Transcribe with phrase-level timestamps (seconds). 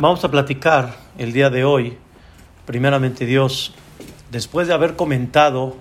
[0.00, 1.98] Vamos a platicar el día de hoy,
[2.66, 3.74] primeramente Dios,
[4.30, 5.74] después de haber comentado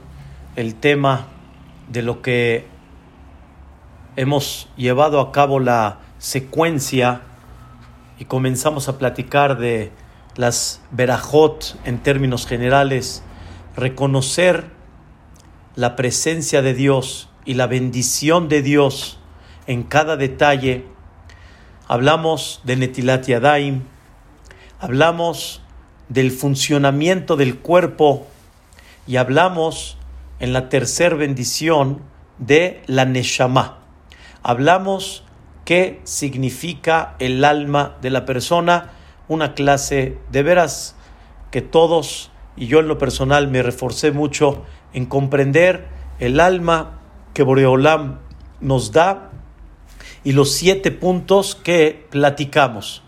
[0.55, 1.27] el tema
[1.87, 2.65] de lo que
[4.15, 7.21] hemos llevado a cabo la secuencia
[8.17, 9.91] y comenzamos a platicar de
[10.35, 13.21] las verajot en términos generales,
[13.75, 14.71] reconocer
[15.75, 19.19] la presencia de Dios y la bendición de Dios
[19.67, 20.87] en cada detalle.
[21.87, 23.83] Hablamos de Netilat Yadaim,
[24.79, 25.61] hablamos
[26.09, 28.27] del funcionamiento del cuerpo
[29.07, 29.97] y hablamos
[30.39, 32.01] en la tercera bendición
[32.37, 33.79] de la Neshama.
[34.43, 35.23] Hablamos
[35.65, 38.91] qué significa el alma de la persona,
[39.27, 40.95] una clase de veras
[41.51, 44.63] que todos y yo en lo personal me reforcé mucho
[44.93, 45.87] en comprender
[46.19, 46.99] el alma
[47.33, 48.19] que Boreolam
[48.61, 49.31] nos da
[50.23, 53.03] y los siete puntos que platicamos.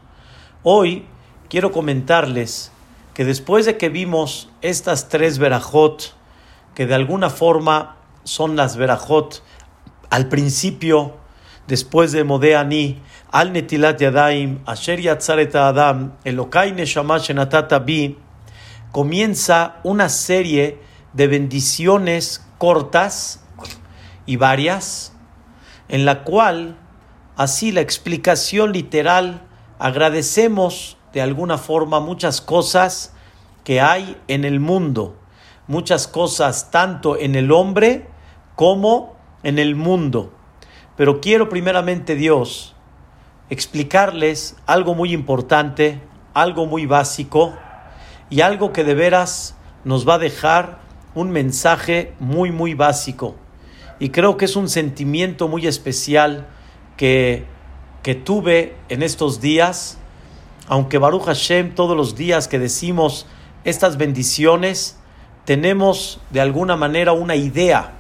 [0.64, 1.06] Hoy
[1.50, 2.72] quiero comentarles
[3.14, 6.16] que después de que vimos estas tres verajot,
[6.76, 9.44] que de alguna forma son las verajot
[10.10, 11.18] al principio,
[11.68, 18.18] después de Modeani, al netilat yadaim, asher yatzaret adam, elokai neshama shenatata bi,
[18.92, 20.80] comienza una serie
[21.14, 23.44] de bendiciones cortas
[24.26, 25.14] y varias,
[25.90, 26.78] en la cual,
[27.36, 29.42] así la explicación literal,
[29.80, 33.14] agradecemos de alguna forma muchas cosas
[33.64, 35.16] que hay en el mundo,
[35.68, 38.08] muchas cosas tanto en el hombre
[38.56, 40.34] como en el mundo.
[40.96, 42.76] Pero quiero primeramente Dios
[43.50, 46.02] explicarles algo muy importante,
[46.34, 47.54] algo muy básico
[48.30, 50.80] y algo que de veras nos va a dejar
[51.16, 53.36] un mensaje muy, muy básico.
[54.00, 56.48] Y creo que es un sentimiento muy especial
[56.96, 57.46] que,
[58.04, 59.98] que tuve en estos días
[60.70, 63.26] aunque Baruch Hashem todos los días que decimos
[63.64, 64.98] estas bendiciones,
[65.44, 67.94] tenemos de alguna manera una idea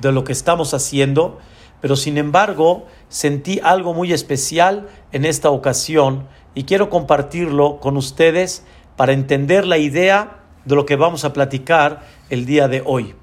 [0.00, 1.38] de lo que estamos haciendo,
[1.82, 8.64] pero sin embargo sentí algo muy especial en esta ocasión y quiero compartirlo con ustedes
[8.96, 13.14] para entender la idea de lo que vamos a platicar el día de hoy.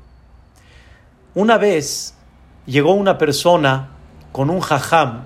[1.34, 2.14] Una vez
[2.68, 3.90] llegó una persona
[4.32, 5.24] con un jajam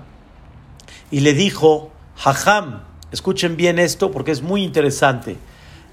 [1.10, 2.85] y le dijo, jajam,
[3.16, 5.38] Escuchen bien esto porque es muy interesante.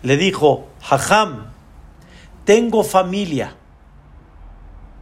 [0.01, 1.45] Le dijo, Jajam,
[2.43, 3.55] tengo familia,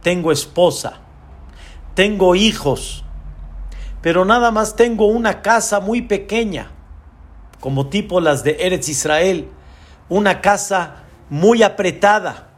[0.02, 1.00] tengo esposa,
[1.96, 3.02] tengo hijos,
[4.02, 6.70] pero nada más tengo una casa muy pequeña,
[7.58, 9.48] como tipo las de Eretz Israel,
[10.08, 12.50] una casa muy apretada.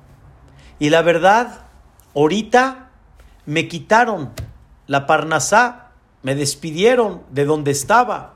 [0.79, 1.69] Y la verdad,
[2.15, 2.91] ahorita
[3.47, 4.31] me quitaron
[4.87, 5.93] la parnasá,
[6.23, 8.34] me despidieron de donde estaba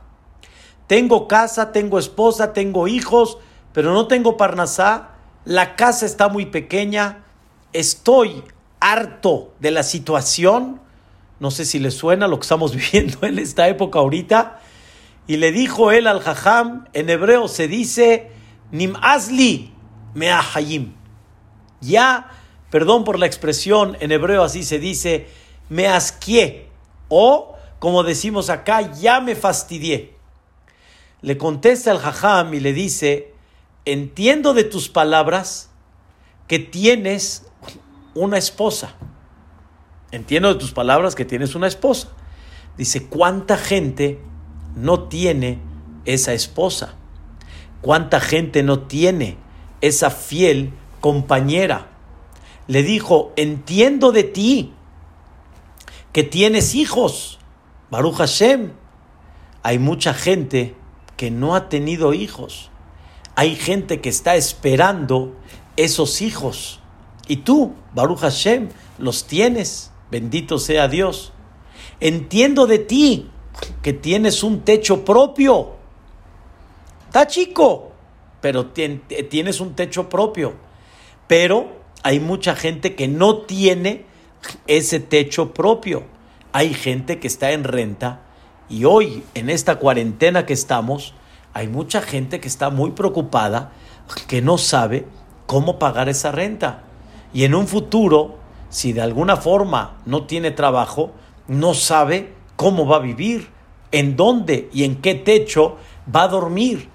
[0.89, 3.39] tengo casa, tengo esposa, tengo hijos,
[3.73, 5.11] pero no tengo parnasá.
[5.45, 7.25] La casa está muy pequeña.
[7.75, 8.43] Estoy
[8.81, 10.81] harto de la situación.
[11.41, 14.61] No sé si le suena lo que estamos viviendo en esta época ahorita.
[15.27, 18.33] Y le dijo él al jajam, en hebreo se dice,
[18.73, 19.75] Nim asli
[20.15, 20.95] meahayim.
[21.83, 22.31] Ya,
[22.71, 25.29] perdón por la expresión, en hebreo así se dice,
[25.69, 26.71] me asquié.
[27.09, 30.18] O, como decimos acá, ya me fastidié
[31.21, 33.35] le contesta al jajam y le dice,
[33.85, 35.71] entiendo de tus palabras
[36.47, 37.47] que tienes
[38.15, 38.95] una esposa.
[40.11, 42.09] Entiendo de tus palabras que tienes una esposa.
[42.77, 44.21] Dice, ¿cuánta gente
[44.77, 45.59] no tiene
[46.05, 46.95] esa esposa?
[47.81, 49.37] ¿Cuánta gente no tiene
[49.81, 51.89] esa fiel compañera?
[52.67, 54.73] Le dijo, entiendo de ti
[56.13, 57.39] que tienes hijos.
[57.91, 58.73] Baruch Hashem.
[59.63, 60.75] Hay mucha gente
[61.19, 62.71] que no ha tenido hijos.
[63.35, 65.37] Hay gente que está esperando
[65.77, 66.81] esos hijos.
[67.27, 68.69] Y tú, Baruch Hashem,
[68.99, 69.91] los tienes.
[70.11, 71.33] Bendito sea Dios.
[72.01, 73.31] Entiendo de ti
[73.83, 75.73] que tienes un techo propio.
[77.07, 77.91] Está chico,
[78.41, 80.55] pero tienes un techo propio.
[81.27, 84.05] Pero hay mucha gente que no tiene
[84.69, 86.05] ese techo propio.
[86.53, 88.23] Hay gente que está en renta
[88.69, 91.15] y hoy, en esta cuarentena que estamos,
[91.55, 93.73] hay mucha gente que está muy preocupada,
[94.27, 95.07] que no sabe
[95.47, 96.83] cómo pagar esa renta.
[97.33, 98.39] Y en un futuro,
[98.69, 101.13] si de alguna forma no tiene trabajo,
[101.47, 103.49] no sabe cómo va a vivir,
[103.91, 105.77] en dónde y en qué techo
[106.15, 106.91] va a dormir.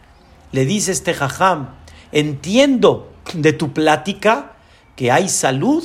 [0.52, 1.70] Le dice este jajam,
[2.12, 4.54] entiendo de tu plática
[4.96, 5.84] que hay salud,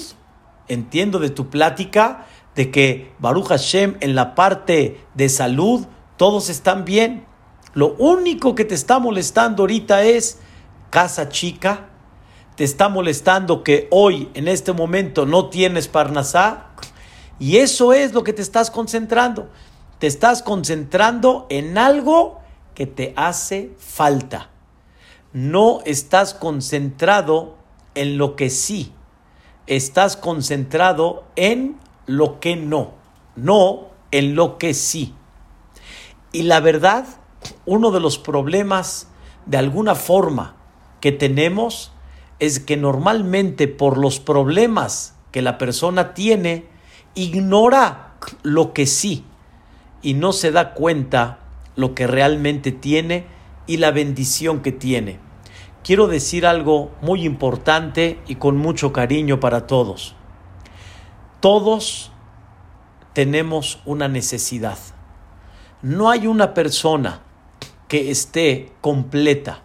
[0.69, 2.27] entiendo de tu plática
[2.59, 7.25] de que Baruch Hashem en la parte de salud todos están bien.
[7.73, 10.41] Lo único que te está molestando ahorita es
[10.91, 11.91] casa chica,
[12.57, 16.71] te está molestando que hoy, en este momento, no tienes parnasá,
[17.39, 19.49] y eso es lo que te estás concentrando.
[20.01, 22.41] Te estás concentrando en algo
[22.75, 24.51] que te hace falta.
[25.33, 27.55] No estás concentrado
[27.95, 28.93] en lo que sí.
[29.69, 31.79] Estás concentrado en
[32.09, 32.95] lo que no.
[33.37, 35.15] No en lo que sí.
[36.33, 37.07] Y la verdad,
[37.67, 39.09] uno de los problemas
[39.47, 40.57] de alguna forma
[41.01, 41.93] que tenemos
[42.41, 46.67] es que normalmente por los problemas que la persona tiene,
[47.15, 49.25] ignora lo que sí
[50.03, 51.41] y no se da cuenta
[51.77, 53.27] lo que realmente tiene
[53.67, 55.19] y la bendición que tiene.
[55.85, 60.15] Quiero decir algo muy importante y con mucho cariño para todos.
[61.41, 62.11] Todos
[63.13, 64.79] tenemos una necesidad.
[65.83, 67.23] No hay una persona
[67.87, 69.63] que esté completa.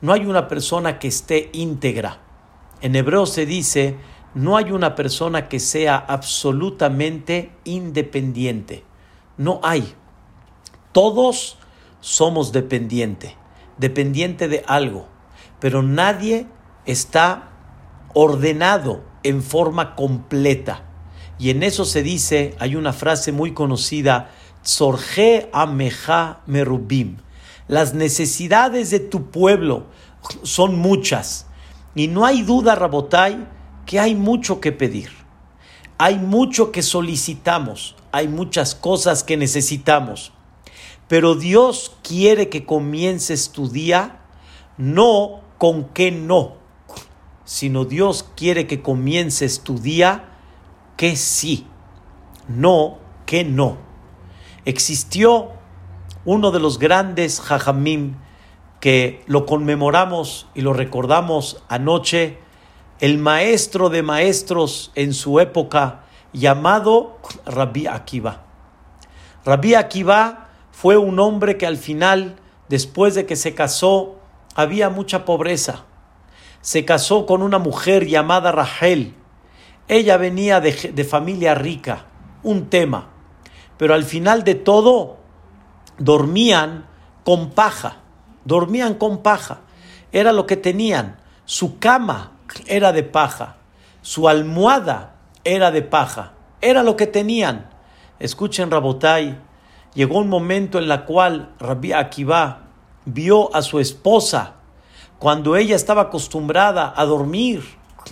[0.00, 2.20] No hay una persona que esté íntegra.
[2.80, 3.98] En hebreo se dice,
[4.34, 8.82] no hay una persona que sea absolutamente independiente.
[9.36, 9.94] No hay.
[10.92, 11.58] Todos
[12.00, 13.34] somos dependientes,
[13.76, 15.08] dependiente de algo,
[15.60, 16.46] pero nadie
[16.86, 17.50] está
[18.14, 20.84] ordenado en forma completa.
[21.42, 24.30] Y en eso se dice, hay una frase muy conocida,
[24.62, 27.16] Tzorje ameja merubim.
[27.66, 29.86] Las necesidades de tu pueblo
[30.44, 31.46] son muchas.
[31.96, 33.44] Y no hay duda, Rabotai,
[33.86, 35.10] que hay mucho que pedir.
[35.98, 37.96] Hay mucho que solicitamos.
[38.12, 40.32] Hay muchas cosas que necesitamos.
[41.08, 44.20] Pero Dios quiere que comiences tu día
[44.76, 46.54] no con que no,
[47.44, 50.28] sino Dios quiere que comiences tu día
[51.02, 51.66] que sí,
[52.46, 53.76] no que no.
[54.64, 55.50] Existió
[56.24, 58.14] uno de los grandes jajamim
[58.78, 62.38] que lo conmemoramos y lo recordamos anoche,
[63.00, 68.44] el maestro de maestros en su época, llamado Rabbi Akiva.
[69.44, 72.36] Rabbi Akiva fue un hombre que al final,
[72.68, 74.20] después de que se casó,
[74.54, 75.84] había mucha pobreza.
[76.60, 79.16] Se casó con una mujer llamada Rachel.
[79.92, 82.06] Ella venía de, de familia rica,
[82.42, 83.10] un tema.
[83.76, 85.18] Pero al final de todo,
[85.98, 86.86] dormían
[87.24, 87.98] con paja,
[88.46, 89.60] dormían con paja.
[90.10, 91.18] Era lo que tenían.
[91.44, 92.32] Su cama
[92.66, 93.56] era de paja.
[94.00, 96.32] Su almohada era de paja.
[96.62, 97.68] Era lo que tenían.
[98.18, 99.38] Escuchen, Rabotai.
[99.92, 102.62] Llegó un momento en la cual Rabbi Akiva
[103.04, 104.54] vio a su esposa
[105.18, 107.62] cuando ella estaba acostumbrada a dormir,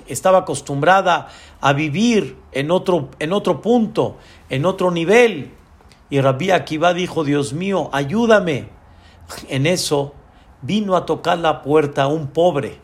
[0.06, 1.28] estaba acostumbrada
[1.60, 4.16] a vivir en otro, en otro punto,
[4.48, 5.52] en otro nivel.
[6.08, 8.68] Y Rabbi Akiva dijo, Dios mío, ayúdame.
[9.48, 10.14] En eso
[10.62, 12.78] vino a tocar la puerta un pobre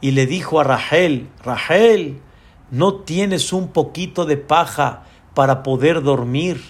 [0.00, 2.20] y le dijo a Rachel, Rachel,
[2.70, 6.60] ¿no tienes un poquito de paja para poder dormir,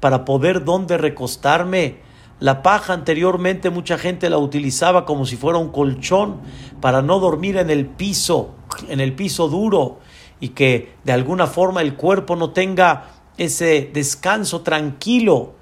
[0.00, 1.98] para poder dónde recostarme?
[2.40, 6.40] La paja anteriormente mucha gente la utilizaba como si fuera un colchón
[6.80, 8.54] para no dormir en el piso,
[8.88, 9.98] en el piso duro
[10.40, 15.52] y que de alguna forma el cuerpo no tenga ese descanso tranquilo.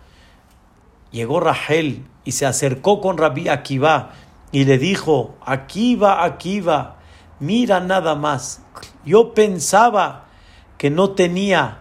[1.10, 4.12] Llegó Rachel y se acercó con Rabí Akiva
[4.52, 6.98] y le dijo, Akiva, Akiva,
[7.40, 8.62] Mira nada más,
[9.04, 10.26] yo pensaba
[10.76, 11.78] que no tenía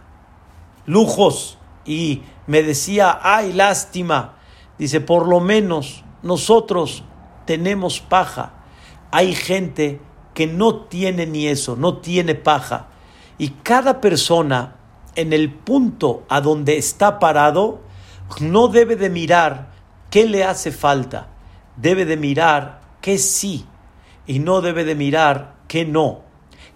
[0.85, 4.36] lujos y me decía, ay, lástima.
[4.77, 7.03] Dice, por lo menos nosotros
[7.45, 8.53] tenemos paja.
[9.11, 9.99] Hay gente
[10.33, 12.87] que no tiene ni eso, no tiene paja.
[13.37, 14.75] Y cada persona
[15.15, 17.81] en el punto a donde está parado
[18.39, 19.71] no debe de mirar
[20.09, 21.29] qué le hace falta,
[21.75, 23.65] debe de mirar qué sí
[24.27, 26.21] y no debe de mirar que no.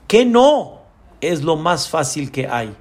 [0.08, 0.81] Que no
[1.20, 2.75] es lo más fácil que hay.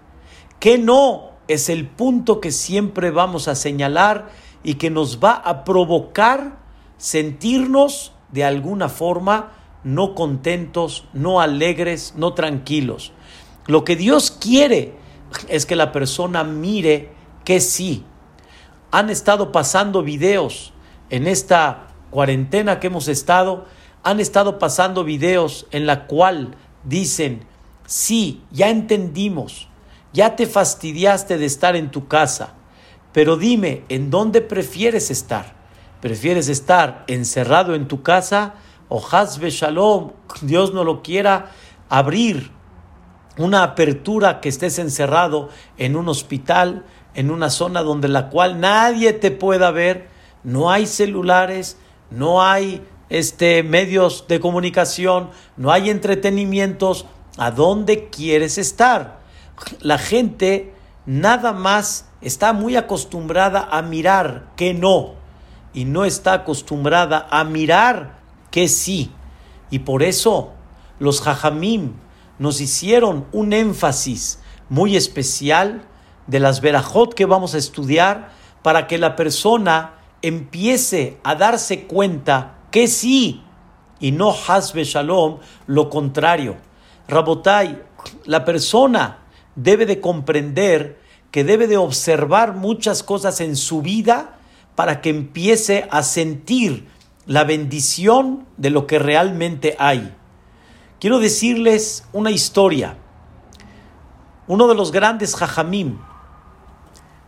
[0.59, 4.31] Que no es el punto que siempre vamos a señalar
[4.63, 6.59] y que nos va a provocar
[6.99, 9.53] sentirnos de alguna forma
[9.83, 13.13] no contentos, no alegres, no tranquilos.
[13.67, 14.95] Lo que Dios quiere
[15.49, 17.13] es que la persona mire
[17.45, 18.05] que sí.
[18.91, 20.73] Han estado pasando videos
[21.09, 23.67] en esta cuarentena que hemos estado
[24.03, 27.45] han estado pasando videos en la cual dicen,
[27.87, 29.69] sí, ya entendimos,
[30.13, 32.55] ya te fastidiaste de estar en tu casa,
[33.13, 35.55] pero dime, ¿en dónde prefieres estar?
[36.01, 38.55] ¿Prefieres estar encerrado en tu casa
[38.89, 40.13] o Hazbe Shalom,
[40.43, 41.53] Dios no lo quiera,
[41.89, 42.51] abrir
[43.39, 45.49] una apertura que estés encerrado
[45.79, 50.09] en un hospital, en una zona donde la cual nadie te pueda ver,
[50.43, 51.79] no hay celulares,
[52.11, 57.07] no hay este, medios de comunicación, no hay entretenimientos.
[57.39, 59.21] ¿A dónde quieres estar?
[59.81, 60.75] La gente
[61.07, 65.15] nada más está muy acostumbrada a mirar que no
[65.73, 69.11] y no está acostumbrada a mirar que sí.
[69.71, 70.53] Y por eso
[70.99, 71.95] los jajamim
[72.39, 75.83] nos hicieron un énfasis muy especial
[76.27, 78.31] de las verajot que vamos a estudiar
[78.63, 83.43] para que la persona empiece a darse cuenta que sí
[83.99, 86.57] y no hasbe shalom lo contrario.
[87.09, 87.83] Rabotai,
[88.25, 89.19] la persona
[89.57, 91.00] debe de comprender
[91.31, 94.39] que debe de observar muchas cosas en su vida
[94.75, 96.89] para que empiece a sentir
[97.27, 100.15] la bendición de lo que realmente hay.
[100.99, 102.97] Quiero decirles una historia.
[104.49, 105.99] Uno de los grandes jajamim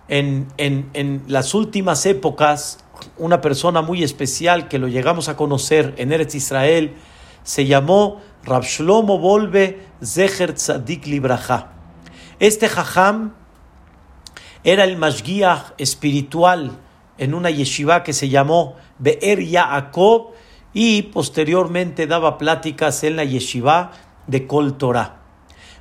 [0.08, 2.78] en, en, las últimas épocas,
[3.16, 6.96] una persona muy especial que lo llegamos a conocer en Eretz Israel,
[7.44, 11.72] se llamó Rab Shlomo Volve Zecher Tzadik Libraja.
[12.40, 13.34] Este jajam
[14.64, 16.78] era el mashgiach espiritual
[17.18, 20.32] en una yeshiva que se llamó Be'er Yaakov
[20.72, 23.92] y posteriormente daba pláticas en la yeshiva
[24.26, 25.20] de Kol Torah.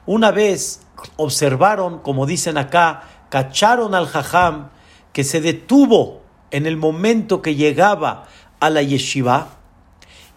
[0.05, 0.81] Una vez
[1.15, 4.69] observaron, como dicen acá, cacharon al jajam
[5.13, 6.21] que se detuvo
[6.51, 8.25] en el momento que llegaba
[8.59, 9.47] a la yeshiva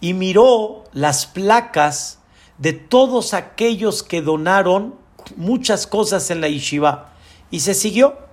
[0.01, 2.21] y miró las placas
[2.59, 4.95] de todos aquellos que donaron
[5.37, 7.13] muchas cosas en la yeshiva
[7.51, 8.24] y se siguió.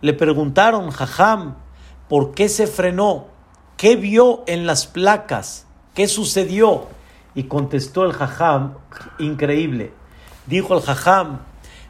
[0.00, 1.56] Le preguntaron, jajam,
[2.08, 3.26] ¿por qué se frenó?
[3.76, 5.66] ¿Qué vio en las placas?
[5.94, 6.86] ¿Qué sucedió?
[7.34, 8.74] Y contestó el jajam,
[9.18, 9.92] increíble.
[10.46, 11.40] Dijo el jajam,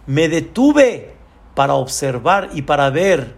[0.06, 1.14] me detuve
[1.54, 3.36] para observar y para ver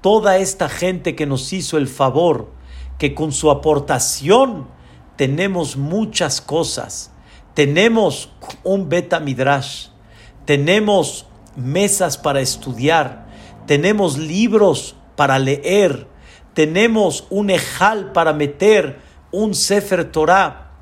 [0.00, 2.50] toda esta gente que nos hizo el favor,
[2.98, 4.68] que con su aportación
[5.16, 7.10] tenemos muchas cosas.
[7.54, 8.30] Tenemos
[8.62, 9.88] un beta midrash,
[10.44, 11.26] tenemos
[11.56, 13.21] mesas para estudiar,
[13.66, 16.08] tenemos libros para leer,
[16.54, 19.00] tenemos un ejal para meter,
[19.30, 20.72] un sefer Torah.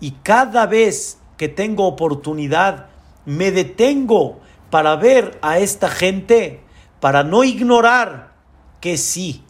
[0.00, 2.86] Y cada vez que tengo oportunidad,
[3.24, 4.40] me detengo
[4.70, 6.62] para ver a esta gente,
[7.00, 8.34] para no ignorar
[8.80, 9.44] que sí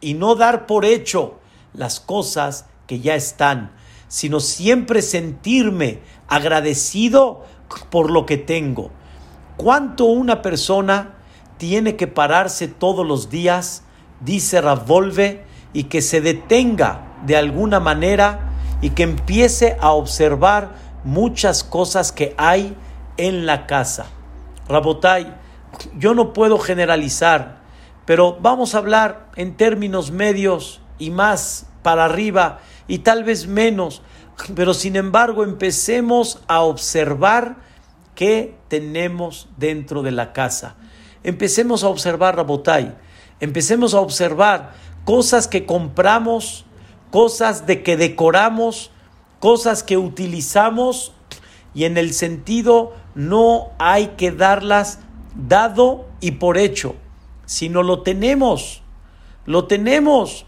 [0.00, 1.38] y no dar por hecho
[1.72, 3.72] las cosas que ya están,
[4.08, 7.44] sino siempre sentirme agradecido
[7.90, 8.90] por lo que tengo.
[9.56, 11.15] ¿Cuánto una persona
[11.58, 13.82] tiene que pararse todos los días,
[14.20, 21.64] dice Ravolve, y que se detenga de alguna manera y que empiece a observar muchas
[21.64, 22.76] cosas que hay
[23.16, 24.06] en la casa?
[24.68, 25.34] Rabotai,
[25.98, 27.58] yo no puedo generalizar,
[28.04, 34.02] pero vamos a hablar en términos medios y más para arriba y tal vez menos,
[34.54, 37.56] pero sin embargo empecemos a observar
[38.14, 40.76] qué tenemos dentro de la casa.
[41.26, 42.94] Empecemos a observar Rabotai,
[43.40, 46.64] empecemos a observar cosas que compramos,
[47.10, 48.92] cosas de que decoramos,
[49.40, 51.12] cosas que utilizamos
[51.74, 55.00] y en el sentido no hay que darlas
[55.34, 56.94] dado y por hecho,
[57.44, 58.82] sino lo tenemos,
[59.46, 60.46] lo tenemos.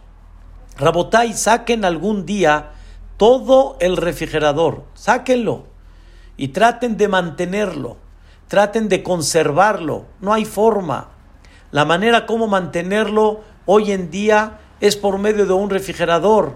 [0.77, 2.71] Rabotai, saquen algún día
[3.17, 5.65] todo el refrigerador, sáquenlo
[6.37, 7.97] y traten de mantenerlo,
[8.49, 11.11] traten de conservarlo, no hay forma.
[11.71, 16.55] La manera como mantenerlo hoy en día es por medio de un refrigerador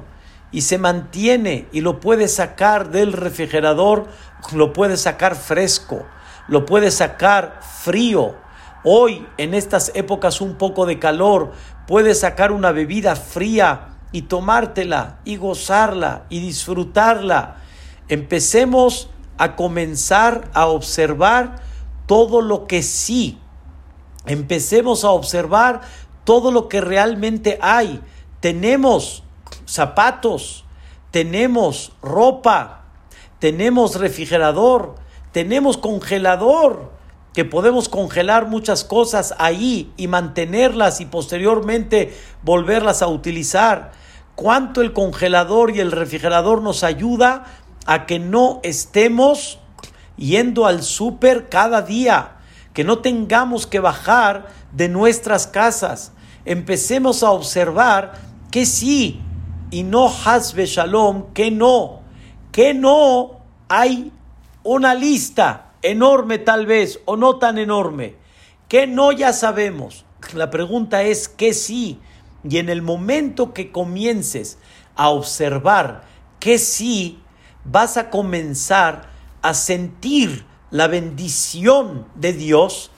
[0.50, 4.06] y se mantiene y lo puede sacar del refrigerador,
[4.54, 6.06] lo puede sacar fresco,
[6.48, 8.36] lo puede sacar frío.
[8.84, 11.52] Hoy, en estas épocas un poco de calor,
[11.86, 17.56] puede sacar una bebida fría y tomártela y gozarla y disfrutarla.
[18.08, 21.71] Empecemos a comenzar a observar
[22.06, 23.38] todo lo que sí.
[24.26, 25.80] Empecemos a observar
[26.24, 28.00] todo lo que realmente hay.
[28.40, 29.22] Tenemos
[29.66, 30.64] zapatos,
[31.10, 32.84] tenemos ropa,
[33.38, 34.94] tenemos refrigerador,
[35.32, 36.92] tenemos congelador,
[37.34, 43.92] que podemos congelar muchas cosas ahí y mantenerlas y posteriormente volverlas a utilizar.
[44.34, 47.44] Cuánto el congelador y el refrigerador nos ayuda
[47.86, 49.58] a que no estemos
[50.16, 52.36] yendo al súper cada día,
[52.72, 56.12] que no tengamos que bajar de nuestras casas.
[56.44, 58.14] Empecemos a observar
[58.50, 59.20] que sí,
[59.70, 62.02] y no hasbe shalom, que no,
[62.52, 64.12] que no hay
[64.62, 68.16] una lista enorme tal vez o no tan enorme,
[68.68, 70.04] que no ya sabemos.
[70.34, 72.00] La pregunta es que sí,
[72.44, 74.58] Y en el momento que comiences
[74.96, 76.02] a observar
[76.40, 77.20] que sí,
[77.64, 79.11] vas a comenzar
[79.42, 82.90] a sentir la bendición de Dios,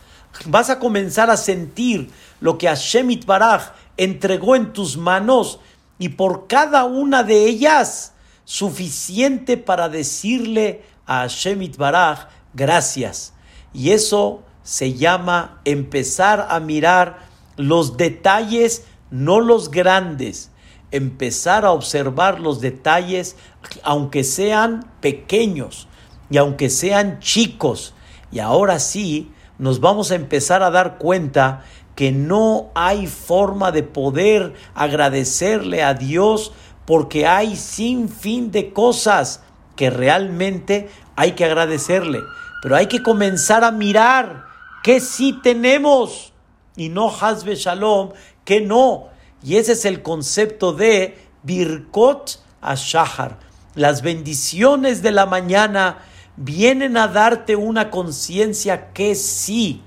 [0.47, 2.11] vas a comenzar a sentir
[2.41, 5.59] lo que Hashem Baraj entregó en tus manos
[5.99, 8.13] y por cada una de ellas
[8.45, 13.33] suficiente para decirle a Hashem Baraj gracias.
[13.73, 20.51] Y eso se llama empezar a mirar los detalles, no los grandes.
[20.91, 23.37] Empezar a observar los detalles,
[23.83, 25.89] aunque sean pequeños
[26.31, 27.95] y aunque sean chicos.
[28.31, 31.65] Y ahora sí, nos vamos a empezar a dar cuenta
[31.95, 36.53] que no hay forma de poder agradecerle a Dios
[36.87, 39.43] porque hay sin fin de cosas
[39.77, 42.21] que realmente hay que agradecerle.
[42.63, 44.47] Pero hay que comenzar a mirar
[44.83, 46.33] que sí tenemos
[46.77, 48.11] y no Hazbe Shalom,
[48.45, 49.09] que no.
[49.43, 53.39] Y ese es el concepto de Birkot Ashahar.
[53.75, 55.99] Las bendiciones de la mañana
[56.37, 59.83] vienen a darte una conciencia que sí.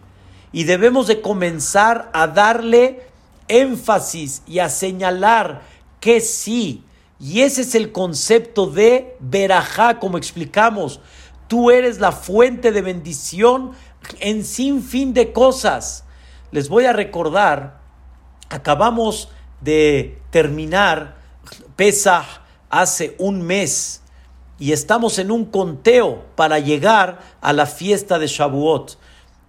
[0.51, 3.07] Y debemos de comenzar a darle
[3.47, 5.61] énfasis y a señalar
[5.99, 6.83] que sí.
[7.19, 10.99] Y ese es el concepto de Berajá, como explicamos.
[11.47, 13.71] Tú eres la fuente de bendición
[14.19, 16.03] en sin fin de cosas.
[16.51, 17.79] Les voy a recordar,
[18.49, 19.29] acabamos
[19.61, 21.17] de terminar
[21.75, 22.25] Pesach
[22.69, 24.01] hace un mes
[24.59, 28.97] y estamos en un conteo para llegar a la fiesta de Shavuot.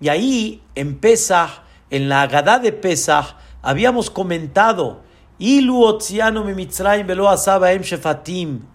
[0.01, 5.03] Y ahí en Pesach, en la Agadá de Pesach, habíamos comentado,
[5.39, 5.69] em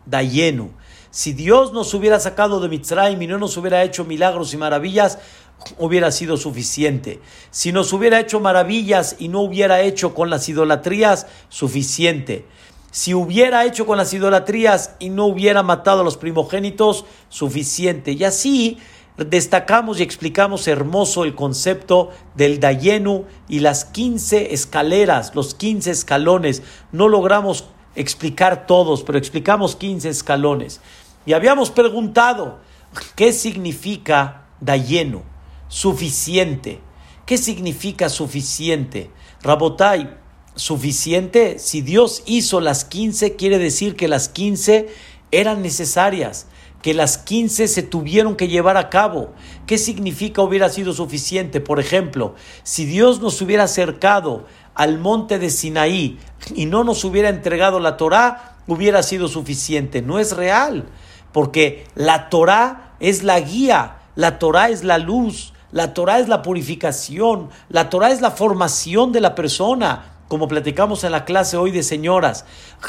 [0.05, 0.71] dayenu.
[1.11, 5.19] Si Dios nos hubiera sacado de Mitzrayim y no nos hubiera hecho milagros y maravillas,
[5.77, 7.19] hubiera sido suficiente.
[7.51, 12.47] Si nos hubiera hecho maravillas y no hubiera hecho con las idolatrías, suficiente.
[12.93, 18.11] Si hubiera hecho con las idolatrías y no hubiera matado a los primogénitos, suficiente.
[18.11, 18.77] Y así
[19.17, 26.61] destacamos y explicamos hermoso el concepto del Dayenu y las 15 escaleras, los 15 escalones.
[26.91, 27.65] No logramos
[27.95, 30.79] explicar todos, pero explicamos 15 escalones.
[31.25, 32.59] Y habíamos preguntado,
[33.15, 35.23] ¿qué significa Dayenu?
[35.73, 36.79] suficiente.
[37.25, 39.09] ¿Qué significa suficiente?
[39.41, 40.17] Rabotai,
[40.55, 44.87] suficiente, si Dios hizo las 15, quiere decir que las 15
[45.31, 46.47] eran necesarias,
[46.81, 49.33] que las 15 se tuvieron que llevar a cabo.
[49.65, 51.61] ¿Qué significa hubiera sido suficiente?
[51.61, 56.19] Por ejemplo, si Dios nos hubiera acercado al monte de Sinaí
[56.55, 60.01] y no nos hubiera entregado la Torá, hubiera sido suficiente.
[60.01, 60.85] No es real,
[61.31, 66.43] porque la Torá es la guía, la Torá es la luz, la Torah es la
[66.43, 71.71] purificación, la Torah es la formación de la persona, como platicamos en la clase hoy
[71.71, 72.45] de señoras.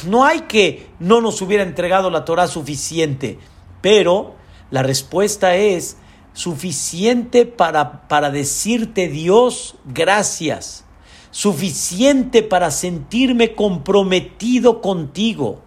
[0.06, 3.38] No hay que no nos hubiera entregado la Torah suficiente,
[3.80, 4.34] pero
[4.70, 5.96] la respuesta es
[6.32, 10.84] suficiente para, para decirte Dios gracias,
[11.30, 15.64] suficiente para sentirme comprometido contigo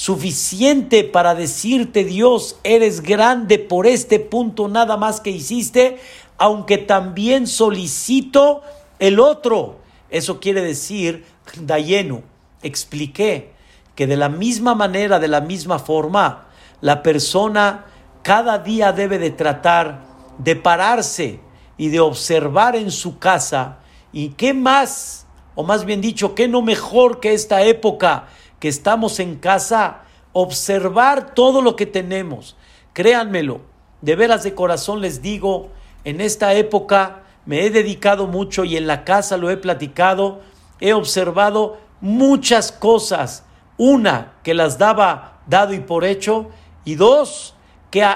[0.00, 5.98] suficiente para decirte Dios, eres grande por este punto nada más que hiciste,
[6.38, 8.62] aunque también solicito
[8.98, 9.79] el otro.
[10.10, 11.24] Eso quiere decir,
[11.60, 12.22] Dayenu,
[12.62, 13.52] expliqué
[13.94, 16.46] que de la misma manera, de la misma forma,
[16.80, 17.86] la persona
[18.22, 20.02] cada día debe de tratar
[20.38, 21.40] de pararse
[21.76, 23.78] y de observar en su casa
[24.12, 28.26] y qué más, o más bien dicho, qué no mejor que esta época
[28.58, 32.56] que estamos en casa, observar todo lo que tenemos.
[32.92, 33.62] Créanmelo,
[34.02, 35.70] de veras de corazón les digo,
[36.04, 40.40] en esta época me he dedicado mucho y en la casa lo he platicado,
[40.80, 43.44] he observado muchas cosas.
[43.76, 46.50] Una, que las daba dado y por hecho,
[46.84, 47.54] y dos,
[47.90, 48.06] que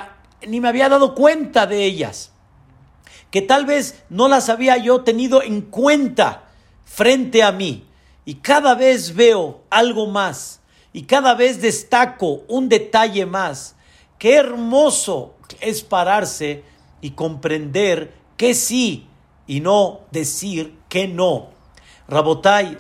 [0.46, 2.32] ni me había dado cuenta de ellas,
[3.30, 6.44] que tal vez no las había yo tenido en cuenta
[6.84, 7.86] frente a mí.
[8.26, 10.60] Y cada vez veo algo más,
[10.92, 13.74] y cada vez destaco un detalle más.
[14.18, 16.62] Qué hermoso es pararse
[17.00, 19.08] y comprender que sí
[19.46, 21.48] y no decir que no.
[22.08, 22.78] Rabotai,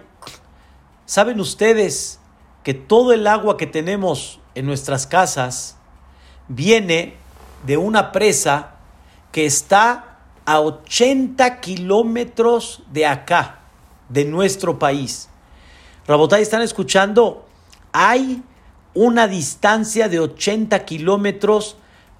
[1.06, 2.20] ¿saben ustedes
[2.62, 5.76] que todo el agua que tenemos en nuestras casas
[6.48, 7.16] viene
[7.66, 8.76] de una presa
[9.32, 13.60] que está a 80 kilómetros de acá,
[14.08, 15.28] de nuestro país?
[16.06, 17.46] Rabotai, ¿están escuchando?
[17.92, 18.42] Hay
[18.94, 21.76] una distancia de 80 kilómetros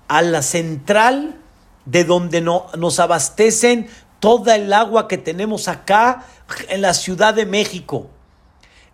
[0.08, 1.40] a la central
[1.84, 3.88] de donde no, nos abastecen
[4.24, 6.24] toda el agua que tenemos acá
[6.70, 8.06] en la Ciudad de México.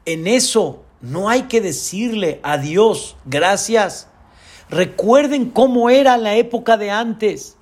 [0.04, 4.08] En eso no hay que decirle a Dios gracias.
[4.70, 7.56] Recuerden cómo era la época de antes.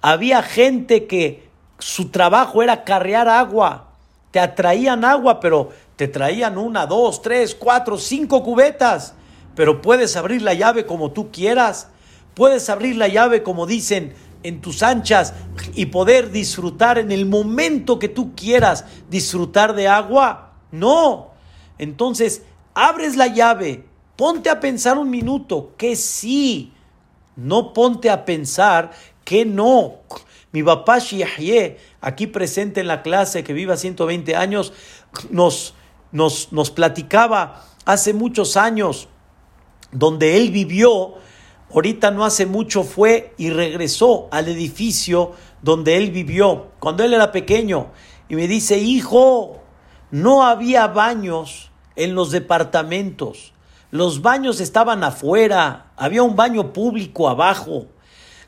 [0.00, 3.92] Había gente que su trabajo era carrear agua.
[4.32, 9.14] Te atraían agua, pero te traían una, dos, tres, cuatro, cinco cubetas.
[9.54, 11.86] Pero puedes abrir la llave como tú quieras.
[12.34, 15.34] Puedes abrir la llave como dicen en tus anchas
[15.74, 20.54] y poder disfrutar en el momento que tú quieras disfrutar de agua.
[20.70, 21.30] No.
[21.78, 22.42] Entonces,
[22.74, 23.84] abres la llave,
[24.16, 26.72] ponte a pensar un minuto que sí.
[27.36, 28.92] No ponte a pensar
[29.24, 30.00] que no.
[30.52, 34.72] Mi papá Shiahye, aquí presente en la clase que viva 120 años,
[35.30, 35.74] nos,
[36.10, 39.08] nos, nos platicaba hace muchos años
[39.92, 41.14] donde él vivió
[41.74, 45.32] ahorita no hace mucho fue y regresó al edificio
[45.62, 47.92] donde él vivió cuando él era pequeño
[48.28, 49.60] y me dice, hijo,
[50.10, 53.52] no había baños en los departamentos,
[53.90, 57.86] los baños estaban afuera, había un baño público abajo.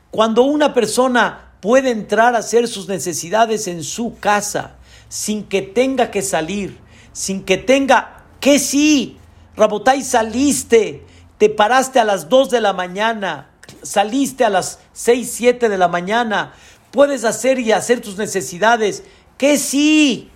[0.09, 4.75] Cuando una persona puede entrar a hacer sus necesidades en su casa
[5.07, 6.79] sin que tenga que salir,
[7.11, 9.17] sin que tenga que sí,
[9.55, 11.05] Rabotay saliste,
[11.37, 13.49] te paraste a las 2 de la mañana,
[13.83, 16.53] saliste a las 6, 7 de la mañana,
[16.91, 19.03] puedes hacer y hacer tus necesidades,
[19.37, 20.31] que sí,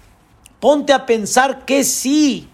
[0.60, 2.50] ponte a pensar que sí.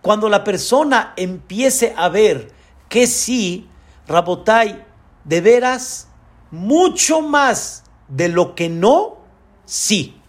[0.00, 2.50] Cuando la persona empiece a ver
[2.88, 3.68] que sí,
[4.08, 4.84] Rabotai,
[5.24, 6.08] de veras,
[6.50, 9.18] mucho más de lo que no,
[9.64, 10.20] sí,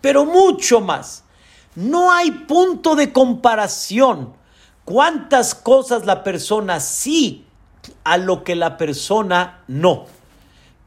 [0.00, 1.24] pero mucho más.
[1.74, 4.37] No hay punto de comparación
[4.88, 7.44] cuántas cosas la persona sí
[8.04, 10.06] a lo que la persona no.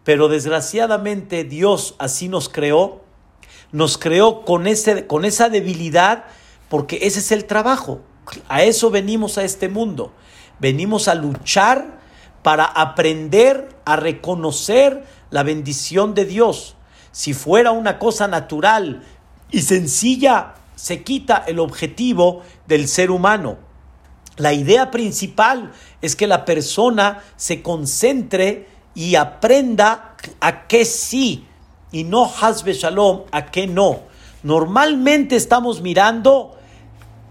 [0.04, 3.04] Pero desgraciadamente Dios así nos creó,
[3.72, 6.24] nos creó con, ese, con esa debilidad
[6.68, 8.02] porque ese es el trabajo.
[8.50, 10.12] A eso venimos a este mundo.
[10.58, 12.00] Venimos a luchar
[12.42, 16.76] para aprender a reconocer la bendición de Dios.
[17.12, 19.04] Si fuera una cosa natural
[19.52, 23.70] y sencilla, se quita el objetivo del ser humano.
[24.38, 31.46] La idea principal es que la persona se concentre y aprenda a qué sí
[31.91, 34.02] y no hasbe shalom, a qué no.
[34.44, 36.58] Normalmente estamos mirando,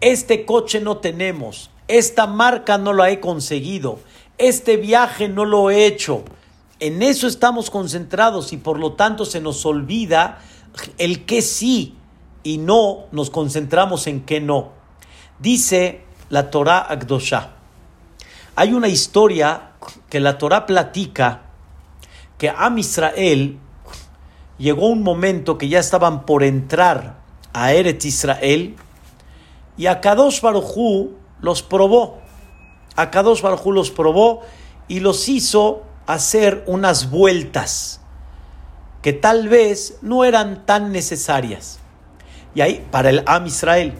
[0.00, 3.98] este coche no tenemos, esta marca no la he conseguido,
[4.38, 6.24] este viaje no lo he hecho.
[6.78, 10.38] En eso estamos concentrados y por lo tanto se nos olvida
[10.98, 11.96] el qué sí
[12.42, 14.72] y no nos concentramos en qué no.
[15.38, 17.50] Dice la Torah Agdosha.
[18.56, 19.72] Hay una historia
[20.08, 21.42] que la Torah platica
[22.38, 23.58] que a Israel
[24.58, 27.18] llegó un momento que ya estaban por entrar
[27.52, 28.76] a Eretz Israel
[29.76, 30.40] y a Kadosh
[31.40, 32.18] los probó.
[32.96, 34.42] A Kadosh los probó
[34.88, 38.00] y los hizo hacer unas vueltas
[39.02, 41.78] que tal vez no eran tan necesarias.
[42.54, 43.94] Y ahí, para el Am Israel.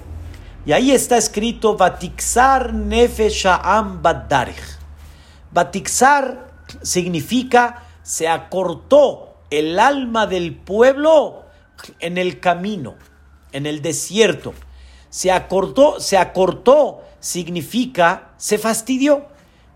[0.67, 4.79] Y ahí está escrito Batixar Nefesha'am Badarich.
[5.51, 6.51] Batixar
[6.83, 11.45] significa se acortó el alma del pueblo
[11.99, 12.95] en el camino,
[13.53, 14.55] en el desierto.
[15.09, 19.27] Se acortó, se acortó significa se fastidió.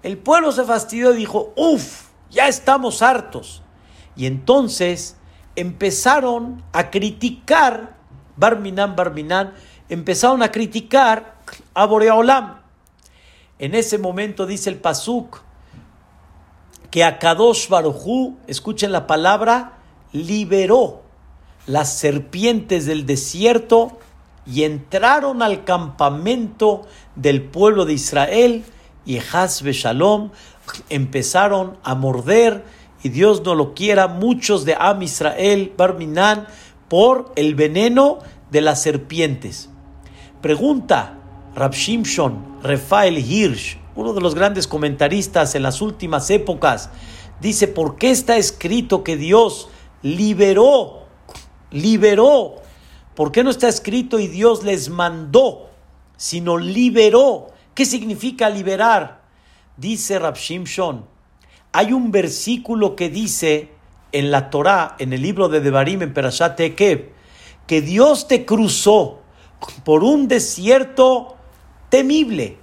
[0.03, 3.63] El pueblo se fastidió y dijo, uff, ya estamos hartos.
[4.17, 5.17] Y entonces
[5.57, 7.97] empezaron a criticar
[8.37, 9.55] Barminan, Barminan,
[9.89, 11.37] empezaron a criticar
[11.75, 12.61] a Boreolam.
[13.59, 15.43] En ese momento dice el Pasuk
[16.91, 17.69] que a Kadosh
[18.47, 19.79] escuchen la palabra,
[20.13, 21.03] liberó
[21.67, 23.99] las serpientes del desierto
[24.47, 26.83] y entraron al campamento
[27.17, 28.65] del pueblo de Israel
[29.07, 30.31] y Hasbe Shalom
[30.89, 32.65] empezaron a morder
[33.03, 36.47] y Dios no lo quiera muchos de Am Israel Barminan
[36.89, 38.19] por el veneno
[38.51, 39.69] de las serpientes.
[40.45, 41.17] Pregunta
[41.55, 46.91] Rab Shimshon Rafael Hirsch, uno de los grandes comentaristas en las últimas épocas,
[47.41, 49.71] dice, ¿por qué está escrito que Dios
[50.03, 51.07] liberó,
[51.71, 52.57] liberó?
[53.15, 55.71] ¿Por qué no está escrito y Dios les mandó,
[56.19, 57.47] sino liberó?
[57.75, 59.23] ¿Qué significa liberar?
[59.79, 61.07] Dice Rab Shimshon,
[61.73, 63.71] hay un versículo que dice
[64.13, 67.13] en la Torah, en el libro de Devarim, en Perashat Ekev,
[67.67, 69.24] que Dios te cruzó
[69.85, 71.37] por un desierto
[71.89, 72.59] temible,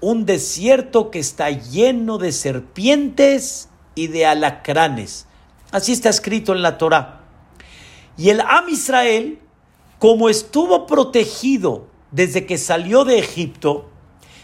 [0.00, 5.26] un desierto que está lleno de serpientes y de alacranes.
[5.70, 7.20] Así está escrito en la Torah.
[8.16, 9.38] Y el Am Israel,
[9.98, 13.88] como estuvo protegido desde que salió de Egipto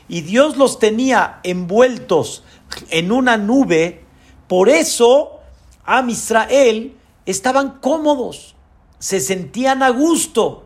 [0.09, 2.45] y Dios los tenía envueltos
[2.91, 4.05] en una nube,
[4.47, 5.41] por eso
[5.85, 8.55] a Israel estaban cómodos,
[8.99, 10.65] se sentían a gusto,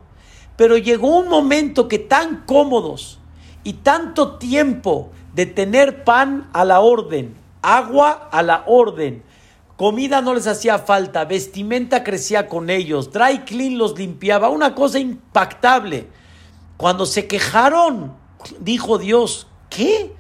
[0.63, 3.19] pero llegó un momento que tan cómodos
[3.65, 9.25] y tanto tiempo de tener pan a la orden, agua a la orden,
[9.77, 15.01] comida no les hacía falta, vestimenta crecía con ellos, dry clean los limpiaba, una cosa
[15.01, 16.07] impactable.
[16.77, 18.15] Cuando se quejaron,
[18.61, 20.15] dijo Dios, ¿qué?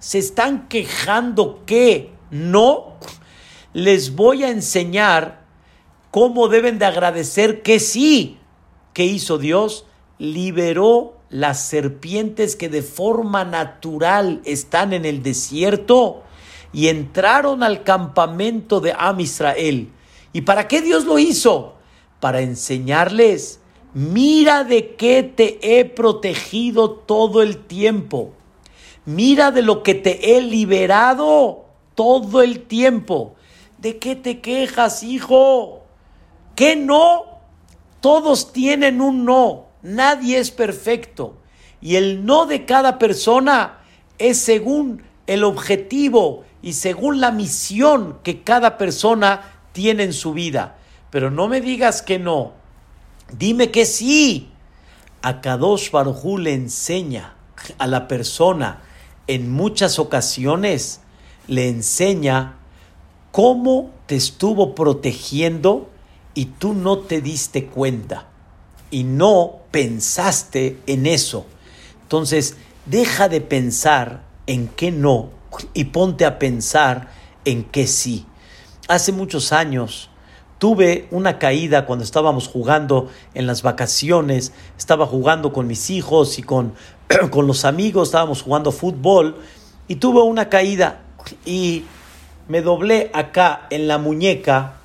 [0.00, 2.98] ¿Se están quejando que no?
[3.72, 5.46] Les voy a enseñar
[6.10, 8.38] cómo deben de agradecer que sí.
[8.92, 9.86] ¿Qué hizo Dios?
[10.18, 16.22] Liberó las serpientes que de forma natural están en el desierto
[16.72, 19.90] y entraron al campamento de Am Israel.
[20.32, 21.74] ¿Y para qué Dios lo hizo?
[22.20, 23.60] Para enseñarles,
[23.94, 28.32] mira de qué te he protegido todo el tiempo.
[29.04, 33.34] Mira de lo que te he liberado todo el tiempo.
[33.78, 35.82] ¿De qué te quejas, hijo?
[36.54, 37.31] ¿Qué no?
[38.02, 39.68] Todos tienen un no.
[39.80, 41.38] Nadie es perfecto.
[41.80, 43.78] Y el no de cada persona
[44.18, 50.78] es según el objetivo y según la misión que cada persona tiene en su vida.
[51.10, 52.54] Pero no me digas que no.
[53.32, 54.50] Dime que sí.
[55.22, 57.36] A Kadosh Baruj le enseña
[57.78, 58.82] a la persona
[59.28, 61.00] en muchas ocasiones,
[61.46, 62.56] le enseña
[63.30, 65.91] cómo te estuvo protegiendo
[66.34, 68.28] y tú no te diste cuenta
[68.90, 71.46] y no pensaste en eso.
[72.02, 75.30] Entonces, deja de pensar en qué no
[75.74, 77.08] y ponte a pensar
[77.44, 78.26] en qué sí.
[78.88, 80.10] Hace muchos años
[80.58, 86.42] tuve una caída cuando estábamos jugando en las vacaciones, estaba jugando con mis hijos y
[86.42, 86.74] con,
[87.30, 89.36] con los amigos, estábamos jugando fútbol
[89.88, 91.00] y tuve una caída
[91.44, 91.84] y
[92.48, 94.81] me doblé acá en la muñeca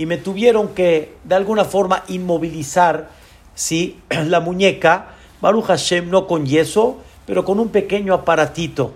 [0.00, 3.10] y me tuvieron que de alguna forma inmovilizar
[3.54, 4.00] ¿sí?
[4.08, 5.08] la muñeca,
[5.42, 8.94] Baruch Hashem no con yeso, pero con un pequeño aparatito.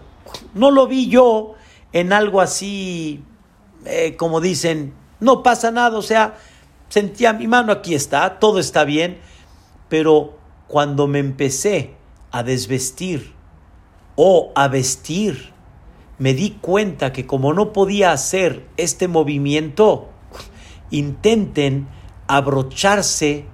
[0.54, 1.56] No lo vi yo
[1.92, 3.22] en algo así,
[3.84, 6.38] eh, como dicen, no pasa nada, o sea,
[6.88, 9.18] sentía mi mano aquí está, todo está bien,
[9.90, 10.38] pero
[10.68, 11.90] cuando me empecé
[12.30, 13.34] a desvestir
[14.16, 15.52] o a vestir,
[16.16, 20.13] me di cuenta que como no podía hacer este movimiento,
[20.94, 21.88] intenten
[22.26, 23.46] abrocharse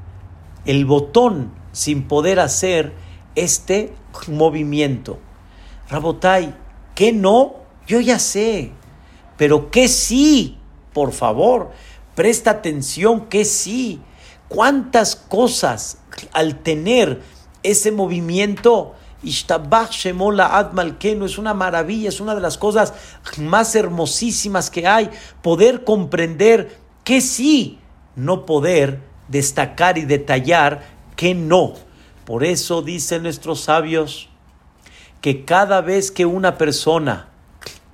[0.64, 2.92] el botón sin poder hacer
[3.34, 3.94] este
[4.28, 5.18] movimiento.
[5.88, 6.54] Rabotai,
[6.94, 7.54] ¿qué no?
[7.86, 8.72] Yo ya sé,
[9.36, 10.58] pero ¿qué sí?
[10.92, 11.70] Por favor,
[12.14, 14.00] presta atención que sí.
[14.48, 15.98] ¿Cuántas cosas
[16.32, 17.22] al tener
[17.62, 22.94] ese movimiento Ishtabach Shemola Admalkenu es una maravilla, es una de las cosas
[23.38, 25.10] más hermosísimas que hay,
[25.42, 26.78] poder comprender
[27.10, 27.80] que sí,
[28.14, 31.74] no poder destacar y detallar que no.
[32.24, 34.28] Por eso dicen nuestros sabios
[35.20, 37.26] que cada vez que una persona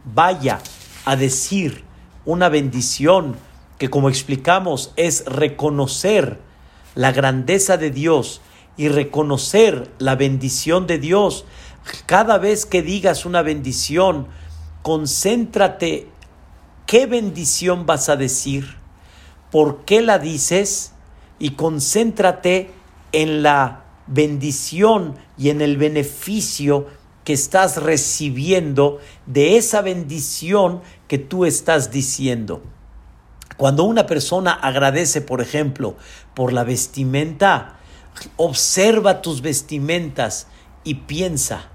[0.05, 0.59] vaya
[1.07, 1.83] a decir
[2.27, 3.37] una bendición,
[3.79, 6.39] que como explicamos es reconocer
[6.95, 8.43] la grandeza de Dios
[8.77, 11.47] y reconocer la bendición de Dios,
[12.05, 14.27] cada vez que digas una bendición,
[14.83, 16.07] concéntrate
[16.85, 18.85] qué bendición vas a decir
[19.51, 20.93] por qué la dices
[21.39, 22.71] y concéntrate
[23.13, 26.87] en la bendición y en el beneficio
[27.25, 32.63] que estás recibiendo de esa bendición que tú estás diciendo.
[33.57, 35.97] Cuando una persona agradece, por ejemplo,
[36.35, 37.79] por la vestimenta,
[38.37, 40.47] observa tus vestimentas
[40.85, 41.69] y piensa.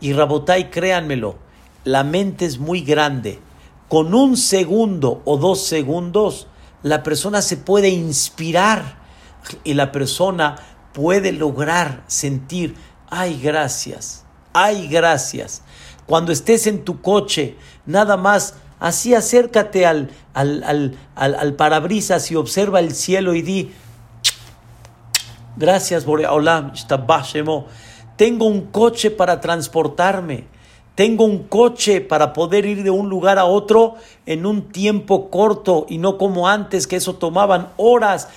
[0.00, 1.36] Y Rabotai, créanmelo,
[1.84, 3.40] la mente es muy grande.
[3.88, 6.48] Con un segundo o dos segundos,
[6.86, 8.94] la persona se puede inspirar
[9.64, 10.54] y la persona
[10.92, 12.76] puede lograr sentir,
[13.10, 15.62] ay gracias, ay gracias.
[16.06, 22.78] Cuando estés en tu coche, nada más así acércate al, al, al, parabrisas y observa
[22.78, 23.72] el cielo y di,
[25.56, 26.72] gracias Boreolam,
[28.16, 30.46] tengo un coche para transportarme
[30.96, 35.86] tengo un coche para poder ir de un lugar a otro en un tiempo corto
[35.88, 38.28] y no como antes que eso tomaban horas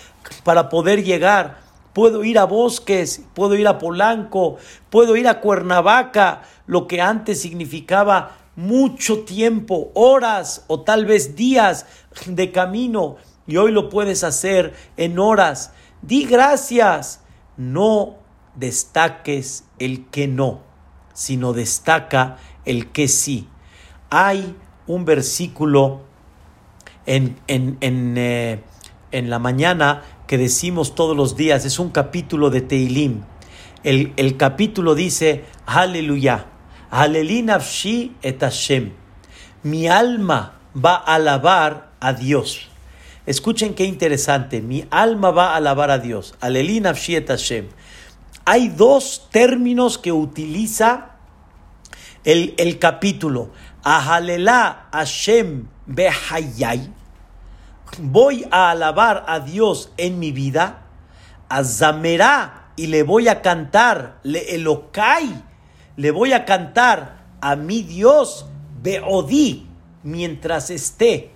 [0.44, 1.62] para poder llegar.
[1.94, 4.58] Puedo ir a Bosques, puedo ir a Polanco,
[4.90, 11.86] puedo ir a Cuernavaca, lo que antes significaba mucho tiempo, horas o tal vez días
[12.26, 13.16] de camino
[13.48, 15.72] y hoy lo puedes hacer en horas.
[16.02, 17.22] Di gracias.
[17.58, 18.16] No
[18.56, 20.62] destaques el que no,
[21.14, 22.38] sino destaca
[22.70, 23.48] el que sí.
[24.10, 24.56] Hay
[24.88, 26.02] un versículo
[27.06, 28.64] en, en, en, eh,
[29.12, 33.24] en la mañana que decimos todos los días, es un capítulo de Teilim.
[33.84, 36.46] El, el capítulo dice, aleluya,
[36.92, 38.44] Alelinavshi et.
[39.64, 42.68] Mi alma va a alabar a Dios.
[43.26, 44.62] Escuchen qué interesante.
[44.62, 46.36] Mi alma va a alabar a Dios.
[46.42, 47.68] Et Hashem.
[48.46, 51.19] Hay dos términos que utiliza
[52.32, 53.52] el, capítulo.
[53.84, 56.92] Ahalela Hashem behayay
[57.98, 60.86] voy a alabar a Dios en mi vida,
[61.50, 65.44] a Zamerá y le voy a cantar, le elokai,
[65.96, 68.46] le voy a cantar a mi Dios,
[68.82, 69.68] Beodí,
[70.04, 71.32] mientras esté.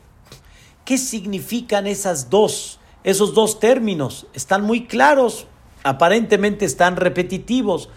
[0.85, 4.27] ¿Qué significan esas dos, esos dos términos?
[4.33, 5.47] Están muy claros,
[5.83, 7.89] aparentemente están repetitivos.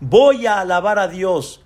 [0.00, 1.63] Voy a alabar a Dios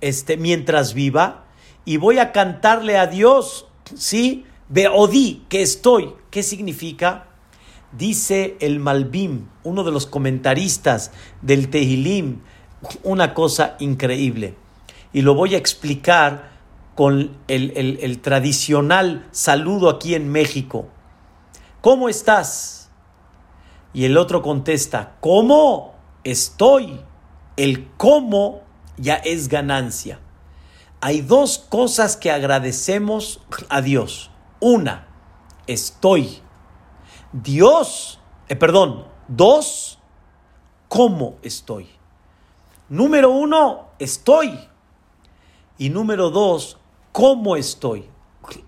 [0.00, 1.44] este, mientras viva
[1.84, 4.44] y voy a cantarle a Dios, ¿sí?
[4.68, 6.12] Beodí, que estoy.
[6.30, 7.28] ¿Qué significa?
[7.96, 12.40] Dice el Malbim, uno de los comentaristas del Tehilim,
[13.04, 14.56] una cosa increíble.
[15.12, 16.56] Y lo voy a explicar
[16.96, 20.88] con el, el tradicional saludo aquí en México.
[21.80, 22.90] ¿Cómo estás?
[23.94, 27.00] Y el otro contesta, ¿cómo estoy?
[27.56, 28.65] El cómo
[28.96, 30.20] ya es ganancia.
[31.00, 34.30] Hay dos cosas que agradecemos a Dios.
[34.60, 35.08] Una,
[35.66, 36.40] estoy.
[37.32, 39.98] Dios, eh, perdón, dos,
[40.88, 41.88] ¿cómo estoy?
[42.88, 44.58] Número uno, estoy.
[45.78, 46.78] Y número dos,
[47.12, 48.08] ¿cómo estoy?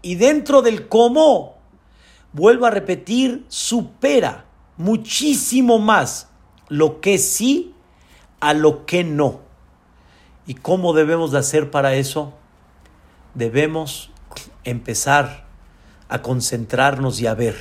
[0.03, 1.57] Y dentro del cómo,
[2.33, 4.45] vuelvo a repetir, supera
[4.77, 6.29] muchísimo más
[6.69, 7.75] lo que sí
[8.41, 9.48] a lo que no.
[10.49, 12.33] ¿Y cómo debemos de hacer para eso?
[13.35, 14.11] Debemos
[14.65, 15.45] empezar
[16.09, 17.55] a concentrarnos y a ver.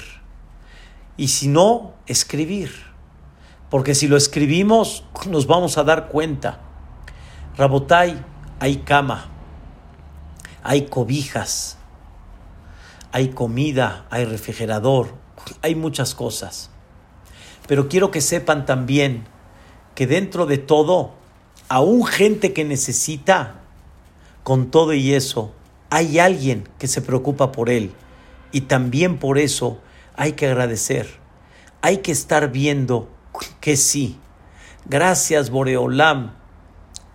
[1.17, 2.71] Y si no, escribir.
[3.69, 6.61] Porque si lo escribimos, nos vamos a dar cuenta.
[7.57, 8.23] Rabotai,
[8.61, 9.25] hay cama,
[10.63, 11.77] hay cobijas,
[13.11, 15.13] hay comida, hay refrigerador,
[15.61, 16.69] hay muchas cosas.
[17.67, 19.25] Pero quiero que sepan también
[19.93, 21.17] que dentro de todo,
[21.69, 23.61] aún gente que necesita,
[24.43, 25.53] con todo y eso,
[25.89, 27.91] hay alguien que se preocupa por él
[28.51, 29.79] y también por eso
[30.15, 31.07] hay que agradecer.
[31.81, 33.09] Hay que estar viendo
[33.61, 34.17] que sí.
[34.85, 36.33] Gracias Boreolam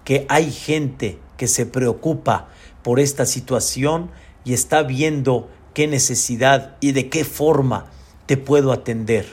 [0.05, 2.49] que hay gente que se preocupa
[2.83, 4.11] por esta situación
[4.45, 7.87] y está viendo qué necesidad y de qué forma
[8.27, 9.27] te puedo atender.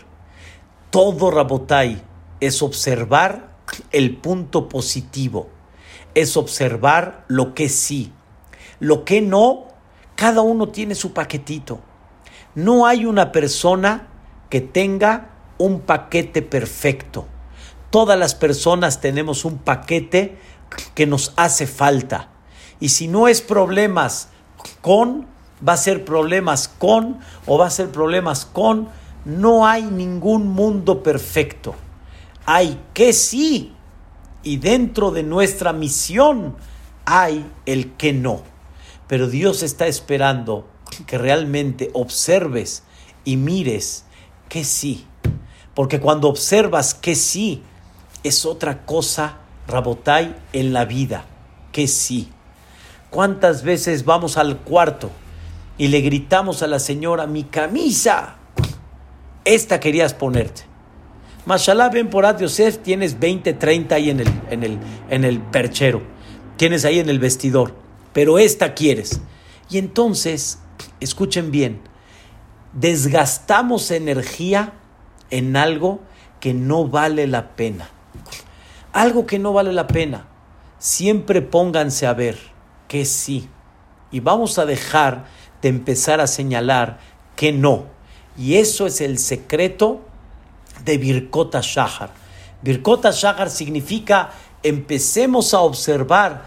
[0.89, 2.01] Todo Rabotai
[2.39, 3.48] es observar
[3.91, 5.49] el punto positivo,
[6.15, 8.12] es observar lo que sí,
[8.79, 9.67] lo que no,
[10.15, 11.79] cada uno tiene su paquetito.
[12.55, 14.08] No hay una persona
[14.49, 17.27] que tenga un paquete perfecto.
[17.89, 20.38] Todas las personas tenemos un paquete
[20.95, 22.29] que nos hace falta.
[22.79, 24.29] Y si no es problemas
[24.82, 25.27] con,
[25.67, 28.89] va a ser problemas con o va a ser problemas con.
[29.25, 31.75] No hay ningún mundo perfecto.
[32.51, 33.75] Hay que sí.
[34.41, 36.55] Y dentro de nuestra misión
[37.05, 38.41] hay el que no.
[39.07, 40.67] Pero Dios está esperando
[41.05, 42.81] que realmente observes
[43.23, 44.05] y mires
[44.47, 45.05] que sí.
[45.75, 47.62] Porque cuando observas que sí,
[48.23, 51.25] es otra cosa, Rabotai, en la vida,
[51.71, 52.31] que sí.
[53.12, 55.12] ¿Cuántas veces vamos al cuarto
[55.77, 58.38] y le gritamos a la señora, mi camisa,
[59.45, 60.68] esta querías ponerte?
[61.45, 64.78] Mashallah, ven por Yosef, tienes 20, 30 ahí en el, en, el,
[65.10, 66.02] en el perchero,
[66.58, 67.73] tienes ahí en el vestidor,
[68.13, 69.21] pero esta quieres.
[69.69, 70.60] Y entonces
[70.99, 71.82] escuchen bien,
[72.73, 74.73] desgastamos energía
[75.30, 76.02] en algo
[76.39, 77.89] que no vale la pena.
[78.93, 80.28] Algo que no vale la pena.
[80.80, 82.38] Siempre pónganse a ver
[82.88, 83.49] que sí.
[84.11, 85.26] Y vamos a dejar
[85.61, 86.99] de empezar a señalar
[87.36, 87.86] que no.
[88.38, 90.01] Y eso es el secreto
[90.86, 92.11] de Birkota Shahar.
[92.61, 94.32] Birkota Shahar significa
[94.63, 96.45] empecemos a observar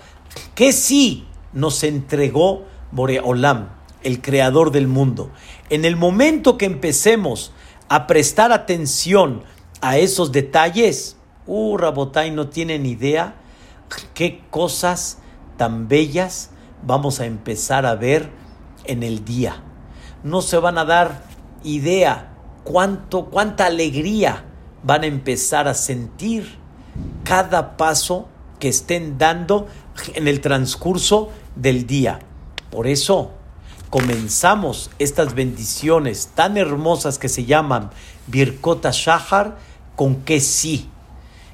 [0.55, 3.71] que sí nos entregó Boreolam
[4.03, 5.31] el creador del mundo.
[5.71, 7.53] En el momento que empecemos
[7.89, 9.43] a prestar atención
[9.81, 11.17] a esos detalles,
[11.47, 13.37] uh, Rabotai no tienen idea
[14.15, 15.19] qué cosas
[15.57, 16.51] tan bellas
[16.85, 18.31] vamos a empezar a ver
[18.85, 19.63] en el día.
[20.23, 21.25] No se van a dar
[21.63, 22.32] idea
[22.65, 24.45] cuánto, cuánta alegría
[24.83, 26.59] van a empezar a sentir
[27.25, 29.67] cada paso que estén dando
[30.15, 32.21] en el transcurso del día.
[32.71, 33.33] Por eso
[33.91, 37.91] comenzamos estas bendiciones tan hermosas que se llaman
[38.27, 39.59] Birkota Shahar
[39.97, 40.89] con que sí.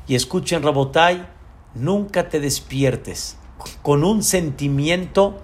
[0.06, 1.26] Y escuchen, Rabotai,
[1.74, 3.36] nunca te despiertes
[3.82, 5.40] con un sentimiento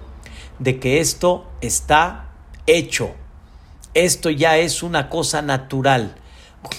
[0.58, 2.30] de que esto está
[2.66, 3.14] hecho.
[3.94, 6.16] Esto ya es una cosa natural,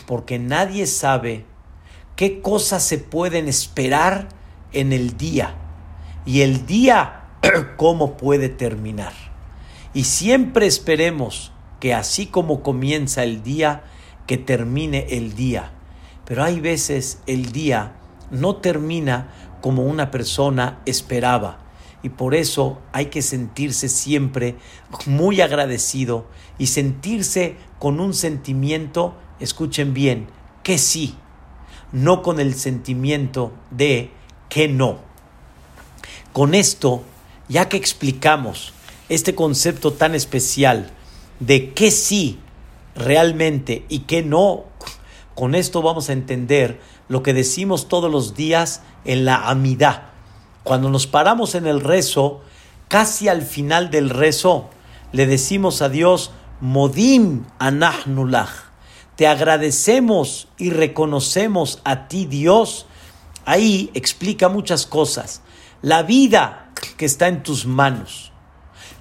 [0.06, 1.46] porque nadie sabe
[2.16, 4.28] qué cosas se pueden esperar
[4.74, 5.56] en el día
[6.26, 7.24] y el día
[7.78, 9.14] cómo puede terminar.
[9.94, 13.84] Y siempre esperemos que así como comienza el día,
[14.28, 15.72] que termine el día.
[16.26, 17.96] Pero hay veces el día
[18.32, 21.60] no termina como una persona esperaba.
[22.04, 24.56] Y por eso hay que sentirse siempre
[25.06, 26.28] muy agradecido
[26.58, 30.28] y sentirse con un sentimiento, escuchen bien,
[30.64, 31.16] que sí,
[31.92, 34.12] no con el sentimiento de
[34.50, 35.00] que no.
[36.34, 37.04] Con esto,
[37.48, 38.74] ya que explicamos
[39.10, 40.92] este concepto tan especial
[41.40, 42.40] de que sí
[42.96, 44.64] realmente y que no,
[45.36, 50.10] con esto vamos a entender lo que decimos todos los días en la amidad.
[50.64, 52.42] Cuando nos paramos en el rezo,
[52.88, 54.70] casi al final del rezo,
[55.12, 56.32] le decimos a Dios,
[56.66, 58.50] Modim anahnulach.
[59.16, 62.88] Te agradecemos y reconocemos a ti, Dios.
[63.46, 65.44] Ahí explica muchas cosas
[65.84, 68.32] la vida que está en tus manos,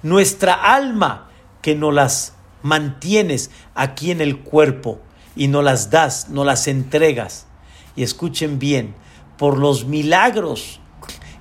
[0.03, 1.31] nuestra alma
[1.63, 4.99] que no las mantienes aquí en el cuerpo
[5.35, 7.47] y no las das, no las entregas.
[7.95, 8.93] Y escuchen bien,
[9.39, 10.79] por los milagros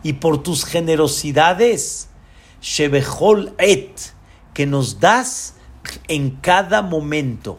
[0.02, 2.08] y por tus generosidades,
[2.62, 4.00] Shebehol et,
[4.54, 5.56] que nos das
[6.08, 7.58] en cada momento.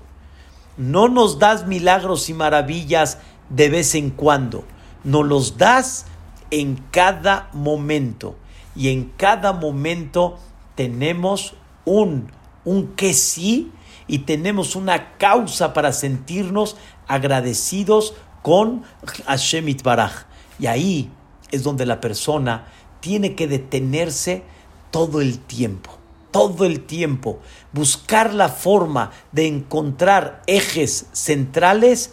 [0.77, 3.19] No nos das milagros y maravillas
[3.49, 4.65] de vez en cuando,
[5.03, 6.05] nos los das
[6.51, 8.35] en cada momento.
[8.75, 10.37] Y en cada momento
[10.75, 11.55] tenemos
[11.85, 12.31] un,
[12.65, 13.71] un que sí
[14.07, 16.75] y tenemos una causa para sentirnos
[17.07, 18.83] agradecidos con
[19.25, 20.25] Hashem Itbaraj.
[20.59, 21.11] Y ahí
[21.51, 22.65] es donde la persona
[22.99, 24.43] tiene que detenerse
[24.91, 25.97] todo el tiempo,
[26.35, 27.39] todo el tiempo,
[27.71, 32.11] buscar la forma de encontrar ejes centrales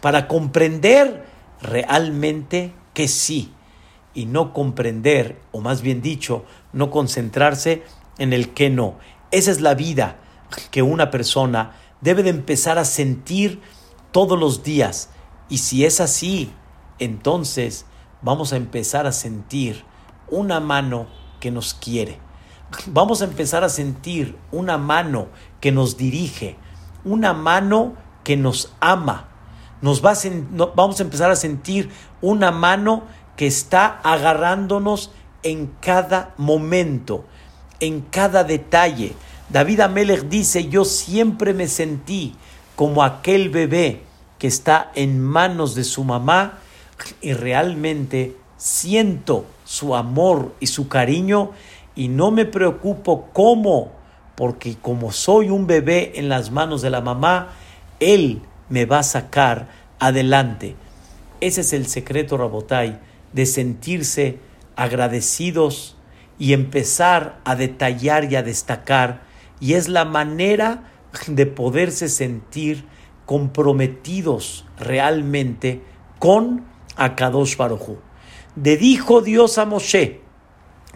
[0.00, 1.24] para comprender
[1.62, 3.52] realmente que sí
[4.12, 7.84] y no comprender, o más bien dicho, no concentrarse
[8.18, 8.98] en el que no.
[9.30, 10.16] Esa es la vida
[10.72, 13.60] que una persona debe de empezar a sentir
[14.10, 15.10] todos los días.
[15.48, 16.50] Y si es así,
[16.98, 17.86] entonces
[18.20, 19.84] vamos a empezar a sentir
[20.28, 21.06] una mano
[21.38, 22.29] que nos quiere.
[22.86, 25.28] Vamos a empezar a sentir una mano
[25.60, 26.56] que nos dirige,
[27.04, 27.94] una mano
[28.24, 29.28] que nos ama.
[29.82, 30.14] Nos va
[30.74, 31.90] vamos a empezar a sentir
[32.20, 33.02] una mano
[33.36, 35.10] que está agarrándonos
[35.42, 37.24] en cada momento,
[37.80, 39.14] en cada detalle.
[39.48, 42.36] David Amelech dice, yo siempre me sentí
[42.76, 44.02] como aquel bebé
[44.38, 46.58] que está en manos de su mamá
[47.20, 51.50] y realmente siento su amor y su cariño
[52.00, 53.92] y no me preocupo cómo,
[54.34, 57.48] porque como soy un bebé en las manos de la mamá,
[57.98, 58.40] él
[58.70, 60.76] me va a sacar adelante.
[61.42, 62.98] Ese es el secreto, Rabotai,
[63.34, 64.38] de sentirse
[64.76, 65.98] agradecidos
[66.38, 69.20] y empezar a detallar y a destacar,
[69.60, 70.84] y es la manera
[71.26, 72.86] de poderse sentir
[73.26, 75.82] comprometidos realmente
[76.18, 76.64] con
[76.96, 77.98] Akadosh Baruj
[78.56, 80.29] Le dijo Dios a Moshe,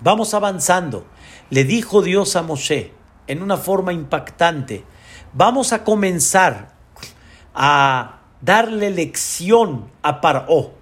[0.01, 1.07] vamos avanzando,
[1.51, 2.93] le dijo Dios a Moshe
[3.27, 4.85] en una forma impactante,
[5.33, 6.75] vamos a comenzar
[7.55, 10.75] a darle lección a Paró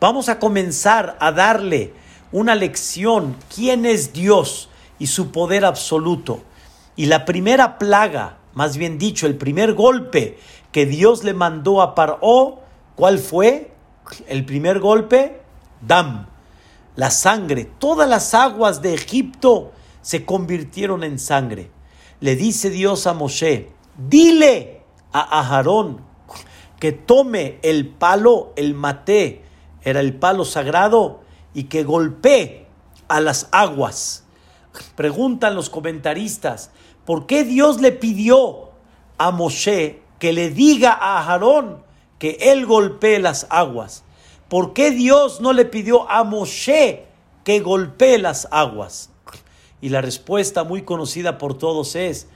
[0.00, 1.92] Vamos a comenzar a darle
[2.32, 6.42] una lección, quién es Dios y su poder absoluto.
[6.96, 10.38] Y la primera plaga, más bien dicho, el primer golpe
[10.72, 12.60] que Dios le mandó a Paró,
[12.96, 13.72] ¿cuál fue?
[14.26, 15.42] El primer golpe,
[15.82, 16.28] Dam,
[17.00, 17.64] la sangre.
[17.64, 19.72] Todas las aguas de Egipto
[20.02, 21.70] se convirtieron en sangre.
[22.20, 26.02] Le dice Dios a Moshe, dile a Aharón
[26.78, 29.40] que tome el palo, el maté,
[29.80, 31.20] era el palo sagrado
[31.54, 32.66] y que golpee
[33.08, 34.24] a las aguas.
[34.94, 36.70] Preguntan los comentaristas,
[37.06, 38.72] ¿por qué Dios le pidió
[39.16, 41.82] a Moshe que le diga a Aarón
[42.18, 44.04] que él golpee las aguas?
[44.50, 47.04] ¿Por qué Dios no le pidió a Moshe
[47.44, 49.10] que golpee las aguas?
[49.80, 52.26] Y la respuesta muy conocida por todos es,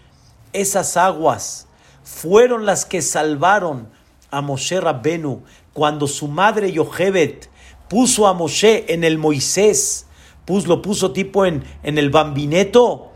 [0.52, 1.66] esas aguas
[2.04, 3.88] fueron las que salvaron
[4.30, 5.42] a Moshe Rabbenu
[5.72, 7.50] cuando su madre Yochebet
[7.88, 10.06] puso a Moshe en el Moisés,
[10.46, 13.10] lo puso tipo en, en el bambineto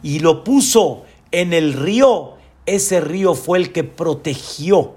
[0.00, 1.02] y lo puso
[1.32, 2.34] en el río.
[2.66, 4.94] Ese río fue el que protegió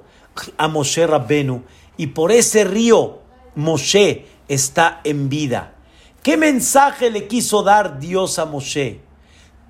[0.60, 1.64] a Moshe Rabbenu
[1.98, 3.26] y por ese río
[3.58, 5.74] Moshe está en vida.
[6.22, 9.02] ¿Qué mensaje le quiso dar Dios a Moshe?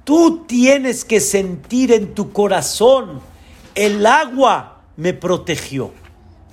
[0.03, 3.21] Tú tienes que sentir en tu corazón,
[3.75, 5.91] el agua me protegió,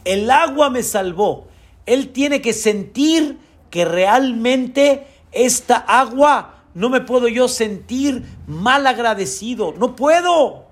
[0.04, 1.48] el agua me salvó.
[1.86, 9.74] Él tiene que sentir que realmente esta agua no me puedo yo sentir mal agradecido.
[9.76, 10.66] No puedo,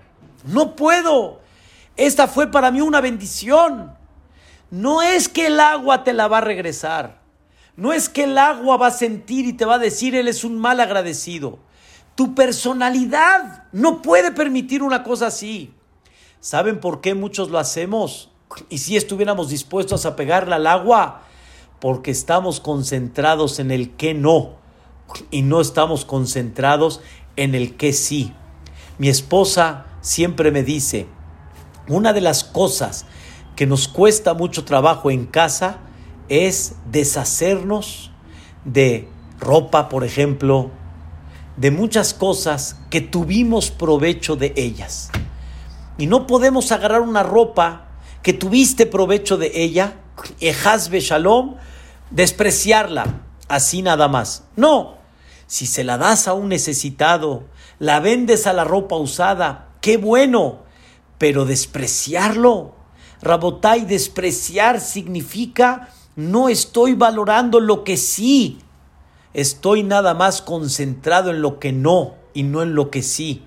[0.44, 1.40] no puedo.
[1.96, 4.00] Esta fue para mí una bendición.
[4.72, 7.20] No es que el agua te la va a regresar.
[7.76, 10.44] No es que el agua va a sentir y te va a decir él es
[10.44, 11.58] un mal agradecido.
[12.14, 15.74] Tu personalidad no puede permitir una cosa así.
[16.40, 18.30] ¿Saben por qué muchos lo hacemos?
[18.70, 21.20] Y si estuviéramos dispuestos a pegarle al agua,
[21.78, 24.56] porque estamos concentrados en el que no
[25.30, 27.02] y no estamos concentrados
[27.36, 28.32] en el que sí.
[28.96, 31.08] Mi esposa siempre me dice,
[31.88, 33.04] una de las cosas
[33.56, 35.78] que nos cuesta mucho trabajo en casa
[36.28, 38.10] es deshacernos
[38.64, 40.70] de ropa, por ejemplo,
[41.56, 45.10] de muchas cosas que tuvimos provecho de ellas.
[45.98, 47.88] Y no podemos agarrar una ropa
[48.22, 50.00] que tuviste provecho de ella,
[50.40, 51.56] Ejazbe Shalom,
[52.10, 54.44] despreciarla así nada más.
[54.56, 54.96] No,
[55.46, 57.44] si se la das a un necesitado,
[57.78, 60.60] la vendes a la ropa usada, qué bueno,
[61.18, 62.74] pero despreciarlo,
[63.22, 68.58] Rabotai, despreciar significa no estoy valorando lo que sí,
[69.32, 73.42] estoy nada más concentrado en lo que no y no en lo que sí.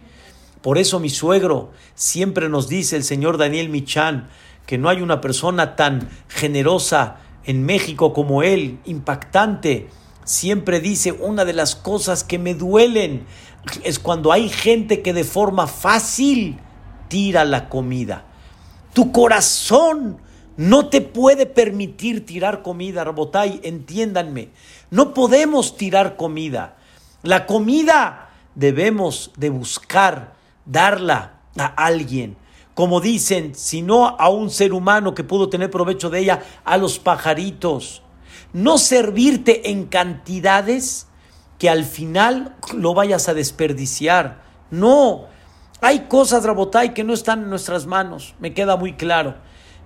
[0.61, 4.29] Por eso mi suegro siempre nos dice el señor Daniel Michan
[4.65, 9.89] que no hay una persona tan generosa en México como él, impactante.
[10.23, 13.25] Siempre dice una de las cosas que me duelen
[13.83, 16.57] es cuando hay gente que de forma fácil
[17.09, 18.25] tira la comida.
[18.95, 20.19] Tu corazón
[20.55, 24.51] no te puede permitir tirar comida, Rabotay, entiéndanme.
[24.89, 26.77] No podemos tirar comida.
[27.21, 30.35] La comida debemos de buscar
[30.65, 32.37] darla a alguien.
[32.73, 36.77] Como dicen, si no a un ser humano que pudo tener provecho de ella, a
[36.77, 38.01] los pajaritos.
[38.53, 41.07] No servirte en cantidades
[41.59, 44.41] que al final lo vayas a desperdiciar.
[44.71, 45.25] No,
[45.81, 49.35] hay cosas, Rabotay, que no están en nuestras manos, me queda muy claro.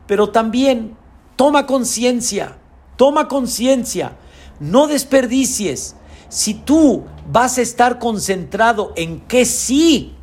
[0.07, 0.97] Pero también
[1.35, 2.57] toma conciencia,
[2.95, 4.13] toma conciencia,
[4.59, 5.95] no desperdicies.
[6.29, 10.15] Si tú vas a estar concentrado en que sí,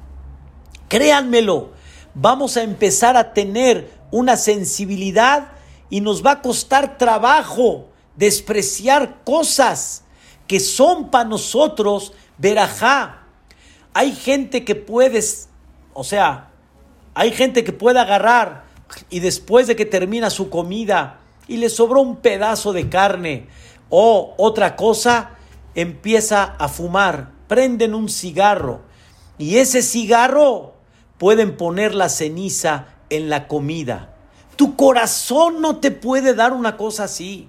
[0.88, 1.72] créanmelo,
[2.14, 5.48] vamos a empezar a tener una sensibilidad
[5.90, 10.04] y nos va a costar trabajo despreciar cosas
[10.46, 13.22] que son para nosotros verajá.
[13.92, 15.48] Hay gente que puedes
[15.96, 16.50] o sea,
[17.14, 18.64] hay gente que puede agarrar
[19.08, 23.48] y después de que termina su comida y le sobró un pedazo de carne
[23.88, 25.30] o otra cosa,
[25.74, 28.82] empieza a fumar, prenden un cigarro
[29.38, 30.74] y ese cigarro
[31.16, 34.14] pueden poner la ceniza en la comida.
[34.56, 37.48] Tu corazón no te puede dar una cosa así.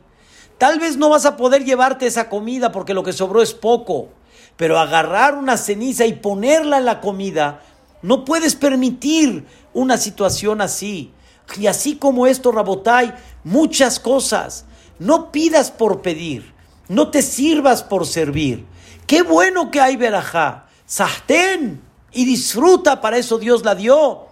[0.58, 4.08] Tal vez no vas a poder llevarte esa comida porque lo que sobró es poco,
[4.56, 7.62] pero agarrar una ceniza y ponerla en la comida
[8.02, 11.12] no puedes permitir una situación así.
[11.58, 14.66] Y así como esto, Rabotai, muchas cosas.
[15.00, 16.54] No pidas por pedir.
[16.90, 18.66] No te sirvas por servir.
[19.06, 20.68] Qué bueno que hay verajá.
[20.86, 21.82] Sahten
[22.12, 24.28] y disfruta, para eso Dios la dio.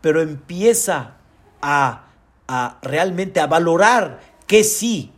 [0.00, 1.16] Pero empieza
[1.60, 2.04] a,
[2.48, 5.12] a realmente a valorar que sí.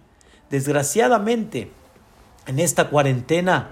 [0.51, 1.70] Desgraciadamente,
[2.47, 3.70] en esta cuarentena,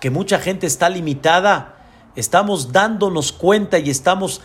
[0.00, 1.79] que mucha gente está limitada,
[2.16, 4.40] estamos dándonos cuenta y estamos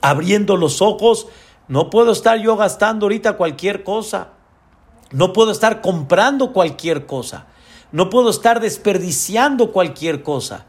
[0.00, 1.28] abriendo los ojos,
[1.68, 4.30] no puedo estar yo gastando ahorita cualquier cosa.
[5.12, 7.46] No puedo estar comprando cualquier cosa.
[7.92, 10.66] No puedo estar desperdiciando cualquier cosa.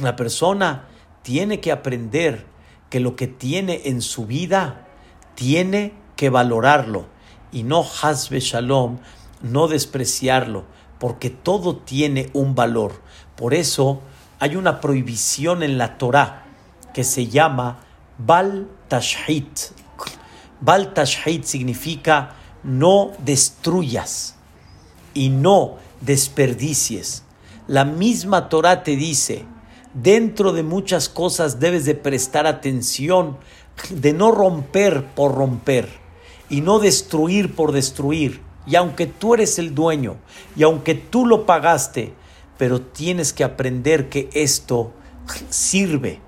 [0.00, 0.86] La persona
[1.22, 2.46] tiene que aprender
[2.90, 4.86] que lo que tiene en su vida
[5.34, 7.06] tiene que valorarlo
[7.52, 8.98] y no hasbe shalom,
[9.40, 10.64] no despreciarlo,
[10.98, 13.00] porque todo tiene un valor.
[13.36, 14.00] Por eso
[14.40, 16.44] hay una prohibición en la Torah
[16.94, 17.80] que se llama
[18.18, 19.58] Bal Tashhit.
[20.60, 24.36] Bal Tashhit significa no destruyas
[25.14, 27.24] y no desperdicies.
[27.66, 29.44] La misma Torah te dice,
[29.94, 33.36] dentro de muchas cosas debes de prestar atención,
[33.90, 35.88] de no romper por romper
[36.48, 38.46] y no destruir por destruir.
[38.66, 40.16] y aunque tú eres el dueño
[40.54, 42.12] y aunque tú lo pagaste,
[42.58, 44.92] pero tienes que aprender que esto
[45.48, 46.20] sirve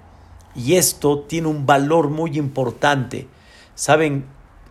[0.54, 3.26] y esto tiene un valor muy importante.
[3.74, 4.24] Saben,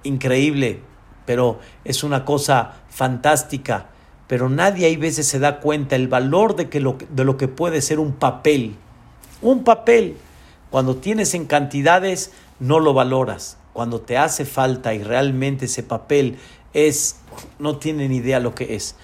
[0.04, 0.80] increíble,
[1.26, 3.88] pero es una cosa fantástica.
[4.28, 7.48] Pero nadie hay veces se da cuenta el valor de, que lo, de lo que
[7.48, 8.76] puede ser un papel.
[9.42, 10.18] Un papel.
[10.70, 13.58] Cuando tienes en cantidades, no lo valoras.
[13.74, 16.38] Cuando te hace falta y realmente ese papel
[16.74, 17.18] es,
[17.58, 18.96] no tienen idea lo que es.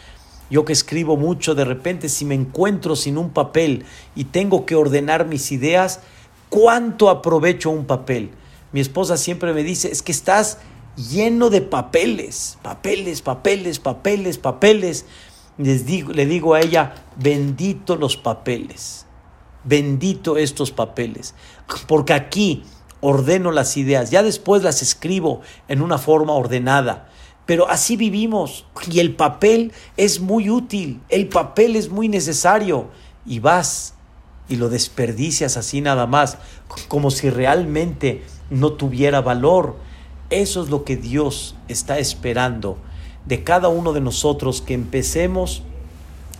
[0.50, 3.86] Yo que escribo mucho, de repente si me encuentro sin un papel
[4.16, 6.02] y tengo que ordenar mis ideas,
[6.50, 8.32] ¿cuánto aprovecho un papel?
[8.72, 10.60] Mi esposa siempre me dice, es que estás
[10.96, 15.06] lleno de papeles, papeles, papeles, papeles, papeles.
[15.58, 19.06] Les digo, le digo a ella, bendito los papeles,
[19.64, 21.34] bendito estos papeles,
[21.88, 22.64] porque aquí
[23.00, 27.10] ordeno las ideas, ya después las escribo en una forma ordenada
[27.46, 32.90] pero así vivimos y el papel es muy útil, el papel es muy necesario
[33.26, 33.94] y vas
[34.48, 36.38] y lo desperdicias así nada más,
[36.88, 39.76] como si realmente no tuviera valor.
[40.30, 42.78] Eso es lo que Dios está esperando
[43.26, 45.64] de cada uno de nosotros, que empecemos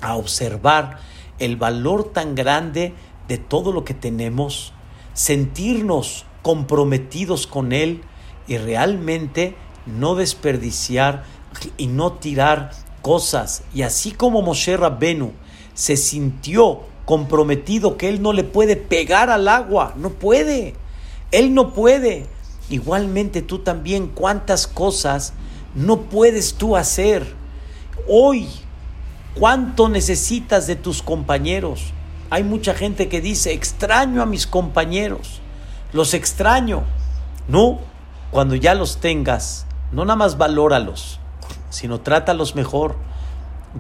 [0.02, 1.00] a observar
[1.40, 2.94] el valor tan grande
[3.28, 4.72] de todo lo que tenemos,
[5.14, 8.02] sentirnos comprometidos con Él
[8.48, 11.24] y realmente no desperdiciar
[11.78, 12.72] y no tirar
[13.02, 13.64] cosas.
[13.74, 15.32] Y así como Moshe Rabbenu
[15.74, 20.74] se sintió comprometido que él no le puede pegar al agua, no puede,
[21.32, 22.26] él no puede.
[22.70, 25.34] Igualmente tú también, cuántas cosas
[25.76, 27.36] no puedes tú hacer.
[28.08, 28.48] Hoy,
[29.38, 31.94] ¿cuánto necesitas de tus compañeros?
[32.32, 35.42] Hay mucha gente que dice, extraño a mis compañeros,
[35.94, 36.84] los extraño.
[37.48, 37.80] No,
[38.32, 39.65] cuando ya los tengas,
[39.96, 41.20] no nada más valóralos,
[41.70, 42.98] sino trátalos mejor,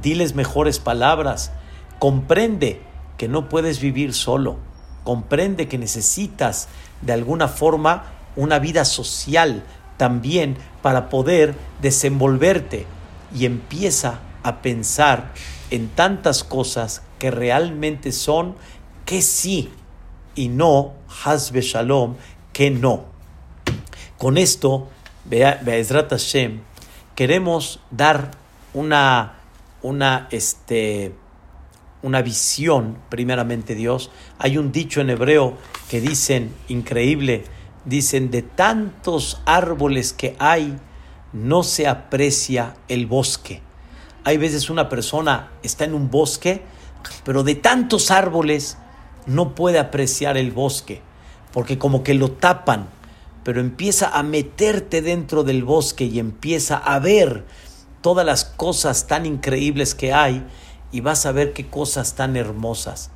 [0.01, 1.51] diles mejores palabras,
[1.99, 2.81] comprende
[3.17, 4.55] que no puedes vivir solo,
[5.03, 6.69] comprende que necesitas
[7.01, 8.05] de alguna forma
[8.37, 9.63] una vida social
[9.97, 12.85] también para poder desenvolverte.
[13.35, 15.33] Y empieza a pensar
[15.69, 18.55] en tantas cosas que realmente son
[19.03, 19.69] que sí
[20.33, 20.93] y no,
[21.25, 22.15] Hasbe Shalom,
[22.53, 23.05] que no.
[24.17, 24.87] Con esto
[25.27, 26.59] Be'ezrat Hashem,
[27.15, 28.31] queremos dar
[28.75, 29.39] una,
[29.81, 31.15] una, este,
[32.03, 34.11] una visión, primeramente Dios.
[34.37, 35.57] Hay un dicho en hebreo
[35.89, 37.43] que dicen, increíble,
[37.85, 40.77] dicen, de tantos árboles que hay,
[41.33, 43.63] no se aprecia el bosque.
[44.23, 46.61] Hay veces una persona está en un bosque,
[47.23, 48.77] pero de tantos árboles
[49.25, 51.01] no puede apreciar el bosque,
[51.51, 52.89] porque como que lo tapan
[53.45, 57.45] pero empieza a meterte dentro del bosque y empieza a ver
[58.01, 60.43] todas las cosas tan increíbles que hay
[60.91, 63.11] y vas a ver qué cosas tan hermosas.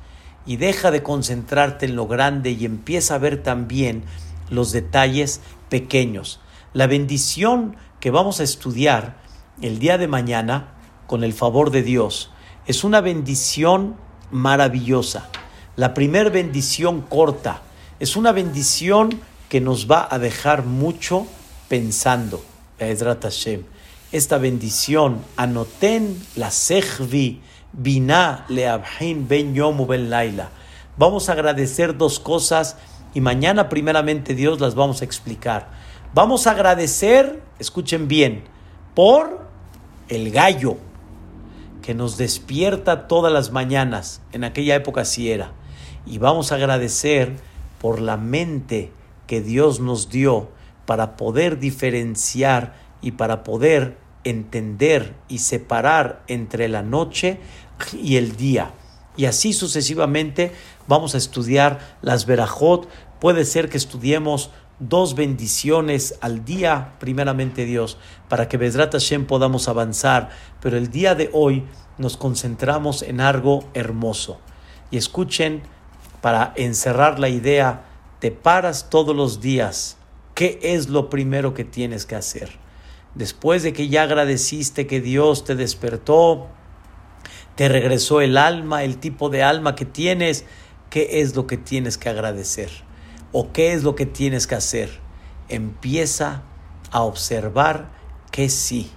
[0.46, 4.04] Y deja de concentrarte en lo grande y empieza a ver también
[4.50, 6.38] los detalles pequeños.
[6.74, 9.16] La bendición que vamos a estudiar
[9.60, 10.74] el día de mañana,
[11.08, 12.30] con el favor de Dios,
[12.66, 13.96] es una bendición
[14.30, 15.28] maravillosa.
[15.74, 17.62] La primer bendición corta
[17.98, 19.20] es una bendición
[19.50, 21.26] que nos va a dejar mucho
[21.68, 22.42] pensando.
[24.12, 27.42] Esta bendición, anoten la sejvi,
[27.72, 30.50] bina leabhin ben yomu ben laila.
[30.96, 32.76] Vamos a agradecer dos cosas
[33.12, 35.68] y mañana primeramente Dios las vamos a explicar.
[36.14, 38.44] Vamos a agradecer, escuchen bien,
[38.94, 39.48] por
[40.08, 40.76] el gallo
[41.82, 45.52] que nos despierta todas las mañanas, en aquella época sí era.
[46.06, 47.36] Y vamos a agradecer
[47.80, 48.92] por la mente
[49.30, 50.48] que Dios nos dio
[50.86, 57.38] para poder diferenciar y para poder entender y separar entre la noche
[57.92, 58.72] y el día.
[59.16, 60.50] Y así sucesivamente
[60.88, 62.88] vamos a estudiar las verajot.
[63.20, 64.50] Puede ser que estudiemos
[64.80, 70.30] dos bendiciones al día, primeramente Dios, para que Bezrat Hashem podamos avanzar.
[70.60, 71.66] Pero el día de hoy
[71.98, 74.40] nos concentramos en algo hermoso.
[74.90, 75.62] Y escuchen,
[76.20, 77.84] para encerrar la idea,
[78.20, 79.96] te paras todos los días,
[80.34, 82.50] ¿qué es lo primero que tienes que hacer?
[83.14, 86.46] Después de que ya agradeciste que Dios te despertó,
[87.56, 90.44] te regresó el alma, el tipo de alma que tienes,
[90.90, 92.70] ¿qué es lo que tienes que agradecer?
[93.32, 95.00] ¿O qué es lo que tienes que hacer?
[95.48, 96.42] Empieza
[96.90, 97.90] a observar
[98.30, 98.90] que sí.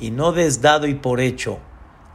[0.00, 1.58] Y no des dado y por hecho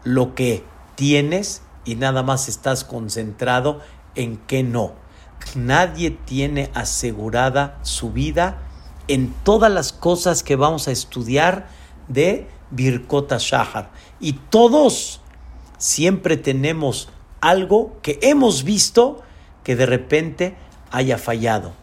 [0.04, 0.64] lo que
[0.96, 3.80] tienes y nada más estás concentrado
[4.16, 5.03] en que no
[5.56, 8.60] nadie tiene asegurada su vida
[9.08, 11.68] en todas las cosas que vamos a estudiar
[12.08, 13.92] de Birkota Shahar.
[14.20, 15.22] Y todos
[15.78, 17.10] siempre tenemos
[17.42, 19.22] algo que hemos visto
[19.64, 20.56] que de repente
[20.92, 21.74] haya fallado.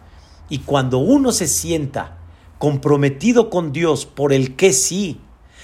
[0.48, 2.16] Y cuando uno se sienta
[2.58, 5.20] comprometido con Dios por el que sí,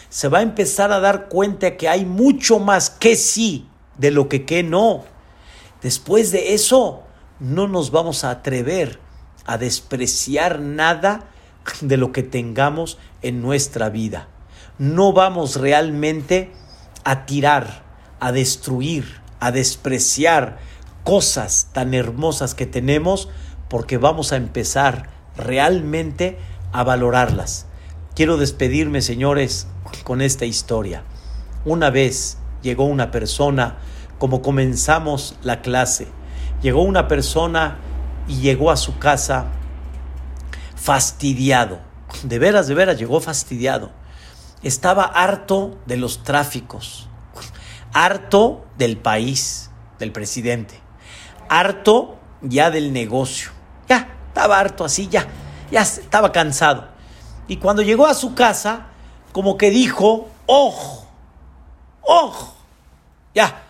[0.09, 3.69] se va a empezar a dar cuenta que hay mucho más que sí
[3.99, 5.05] de lo que que no.
[5.83, 7.03] Después de eso,
[7.41, 9.01] no nos vamos a atrever
[9.45, 11.25] a despreciar nada
[11.81, 14.29] de lo que tengamos en nuestra vida.
[14.79, 16.53] No vamos realmente
[17.05, 17.85] a tirar,
[18.21, 20.59] a destruir, a despreciar
[21.05, 23.29] cosas tan hermosas que tenemos
[23.69, 26.39] porque vamos a empezar realmente
[26.73, 27.67] a valorarlas.
[28.15, 29.69] Quiero despedirme, señores,
[30.05, 31.05] con esta historia.
[31.65, 33.79] Una vez llegó una persona,
[34.19, 36.09] como comenzamos la clase,
[36.67, 37.77] llegó una persona
[38.27, 39.47] y llegó a su casa
[40.75, 41.79] fastidiado.
[42.25, 43.93] De veras, de veras, llegó fastidiado.
[44.65, 47.09] Estaba harto de los tráficos,
[47.93, 50.81] harto del país, del presidente,
[51.49, 53.53] harto ya del negocio.
[53.89, 55.29] Ya, estaba harto así, ya,
[55.71, 56.89] ya estaba cansado.
[57.47, 58.87] Y cuando llegó a su casa,
[59.31, 61.07] como que dijo, ¡oh!
[62.03, 62.55] ¡oh!
[63.37, 63.63] Ya,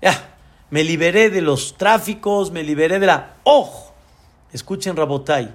[0.00, 0.35] ya,
[0.70, 3.34] me liberé de los tráficos, me liberé de la...
[3.44, 3.92] ¡oh!
[4.52, 5.54] Escuchen, Rabotay,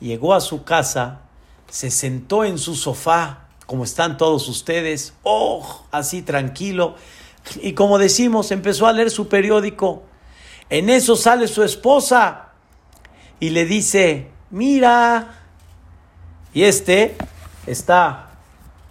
[0.00, 1.20] llegó a su casa,
[1.68, 5.84] se sentó en su sofá, como están todos ustedes, ¡oh!
[5.90, 6.96] Así tranquilo.
[7.62, 10.02] Y como decimos, empezó a leer su periódico.
[10.68, 12.50] En eso sale su esposa
[13.40, 15.38] y le dice, mira.
[16.54, 17.16] Y este
[17.66, 18.30] está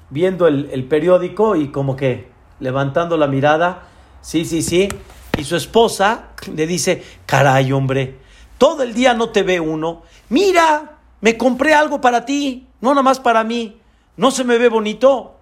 [0.10, 3.84] viendo el, el, periódico y como que levantando la mirada,
[4.22, 4.90] sí, sí, sí.
[5.38, 8.18] Y su esposa le dice, caray hombre,
[8.58, 10.04] todo el día no te ve uno.
[10.30, 13.78] Mira, me compré algo para ti, no nada más para mí.
[14.18, 15.36] ¿No se me ve bonito?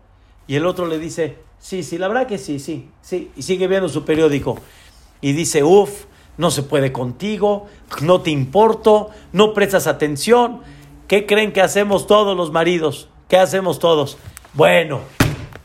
[0.47, 3.31] Y el otro le dice, sí, sí, la verdad que sí, sí, sí.
[3.35, 4.57] Y sigue viendo su periódico.
[5.21, 6.05] Y dice, uff,
[6.37, 7.67] no se puede contigo,
[8.01, 10.61] no te importo, no prestas atención.
[11.07, 13.09] ¿Qué creen que hacemos todos los maridos?
[13.27, 14.17] ¿Qué hacemos todos?
[14.53, 15.01] Bueno,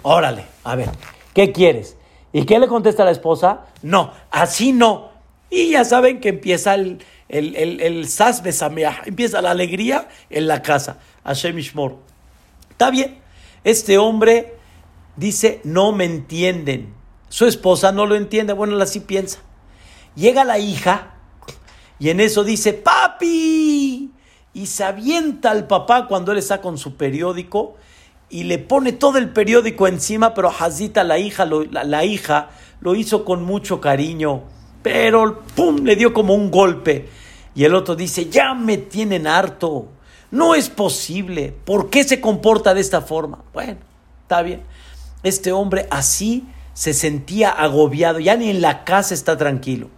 [0.02, 0.90] órale, a ver,
[1.32, 1.96] ¿qué quieres?
[2.34, 3.66] ¿Y qué le contesta la esposa?
[3.82, 5.10] No, así no.
[5.50, 8.42] Y ya saben que empieza el, el, el, el sas
[9.06, 10.98] empieza la alegría en la casa.
[11.24, 11.96] Hashem Ishmor.
[12.70, 13.20] Está bien.
[13.62, 14.56] Este hombre
[15.14, 16.92] dice, no me entienden.
[17.28, 18.52] Su esposa no lo entiende.
[18.52, 19.38] Bueno, así piensa.
[20.16, 21.14] Llega la hija
[22.00, 24.10] y en eso dice, papi.
[24.54, 27.76] Y se avienta al papá cuando él está con su periódico
[28.34, 32.96] y le pone todo el periódico encima, pero Hazita, la hija, lo, la, hija, lo
[32.96, 34.42] hizo con mucho cariño,
[34.82, 35.84] pero ¡pum!
[35.84, 37.08] le dio como un golpe.
[37.54, 39.86] Y el otro dice, ya me tienen harto,
[40.32, 43.44] no es posible, ¿por qué se comporta de esta forma?
[43.52, 43.78] Bueno,
[44.22, 44.64] está bien.
[45.22, 49.90] Este hombre así se sentía agobiado, ya ni en la casa está tranquilo.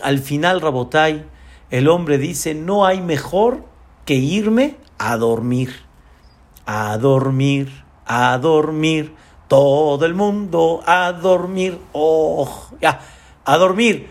[0.00, 1.24] Al final, Rabotai,
[1.72, 3.64] el hombre dice, no hay mejor
[4.04, 5.83] que irme a dormir,
[6.66, 9.14] a dormir, a dormir,
[9.48, 13.00] todo el mundo a dormir, oh, ya,
[13.44, 14.08] a dormir.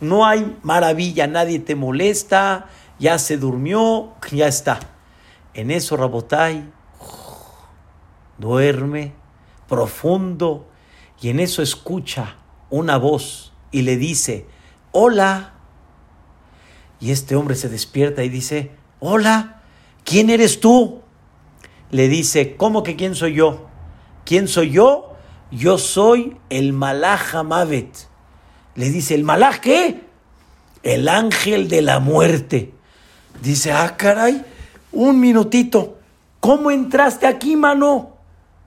[0.00, 2.66] No hay maravilla, nadie te molesta,
[2.98, 4.80] ya se durmió, ya está.
[5.54, 6.68] En eso Rabotai
[8.38, 9.12] duerme
[9.68, 10.66] profundo
[11.20, 12.36] y en eso escucha
[12.68, 14.46] una voz y le dice,
[14.90, 15.54] hola.
[17.00, 19.62] Y este hombre se despierta y dice, hola,
[20.04, 21.01] ¿quién eres tú?
[21.92, 23.66] Le dice, ¿cómo que quién soy yo?
[24.24, 25.12] ¿Quién soy yo?
[25.50, 28.08] Yo soy el Malach Hamavet.
[28.74, 30.00] Le dice, ¿el Malach qué?
[30.82, 32.72] El ángel de la muerte.
[33.42, 34.42] Dice, ah, caray,
[34.90, 35.98] un minutito.
[36.40, 38.16] ¿Cómo entraste aquí, mano?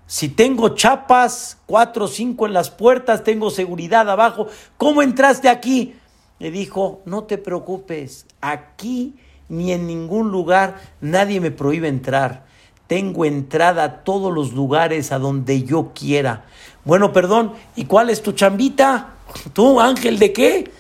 [0.06, 4.48] Si tengo chapas, cuatro o cinco en las puertas, tengo seguridad abajo,
[4.78, 5.96] ¿cómo entraste aquí?
[6.38, 9.16] Le dijo, no te preocupes, aquí
[9.50, 12.46] ni en ningún lugar nadie me prohíbe entrar.
[12.88, 16.46] Tengo entrada a todos los lugares a donde yo quiera.
[16.84, 19.16] Bueno, perdón, ¿y cuál es tu chambita?
[19.54, 20.72] ¿Tú, ángel de qué?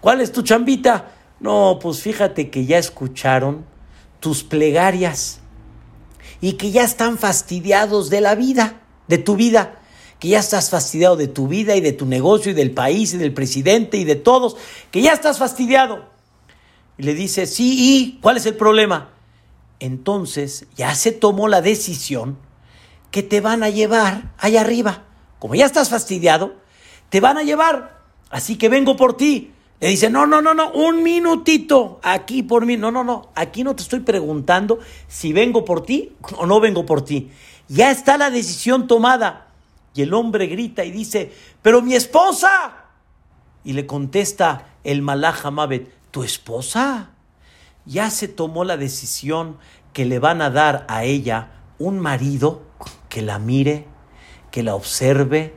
[0.00, 1.12] ¿Cuál es tu chambita?
[1.40, 3.64] No, pues fíjate que ya escucharon
[4.20, 5.40] tus plegarias
[6.40, 9.80] y que ya están fastidiados de la vida, de tu vida
[10.20, 13.16] que ya estás fastidiado de tu vida y de tu negocio y del país y
[13.16, 14.56] del presidente y de todos,
[14.90, 16.04] que ya estás fastidiado.
[16.98, 19.08] Y le dice, sí, ¿y cuál es el problema?
[19.80, 22.38] Entonces ya se tomó la decisión
[23.10, 25.04] que te van a llevar allá arriba.
[25.38, 26.54] Como ya estás fastidiado,
[27.08, 27.98] te van a llevar.
[28.30, 29.52] Así que vengo por ti.
[29.80, 32.76] Le dice, no, no, no, no, un minutito, aquí por mí.
[32.76, 34.78] No, no, no, aquí no te estoy preguntando
[35.08, 37.30] si vengo por ti o no vengo por ti.
[37.68, 39.46] Ya está la decisión tomada.
[39.94, 42.84] Y el hombre grita y dice, pero mi esposa.
[43.64, 47.10] Y le contesta el Malach Hamabet, ¿tu esposa?
[47.90, 49.56] Ya se tomó la decisión
[49.92, 51.48] que le van a dar a ella
[51.80, 52.62] un marido
[53.08, 53.84] que la mire,
[54.52, 55.56] que la observe,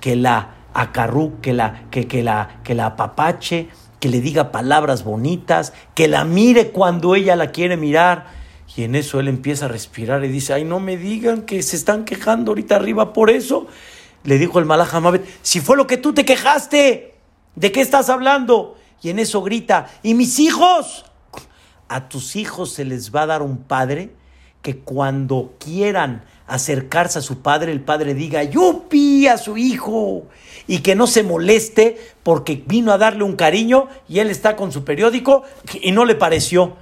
[0.00, 3.68] que la acarru, que la, que, que la, que la apapache,
[4.00, 8.26] que le diga palabras bonitas, que la mire cuando ella la quiere mirar.
[8.76, 11.76] Y en eso él empieza a respirar y dice, ay, no me digan que se
[11.76, 13.68] están quejando ahorita arriba por eso.
[14.24, 14.92] Le dijo el Malach
[15.42, 17.14] si fue lo que tú te quejaste,
[17.54, 18.76] ¿de qué estás hablando?
[19.00, 21.04] Y en eso grita, ¿y mis hijos?
[21.88, 24.10] A tus hijos se les va a dar un padre
[24.62, 30.24] que cuando quieran acercarse a su padre, el padre diga, yupi a su hijo,
[30.66, 34.72] y que no se moleste porque vino a darle un cariño y él está con
[34.72, 35.44] su periódico
[35.80, 36.76] y no le pareció.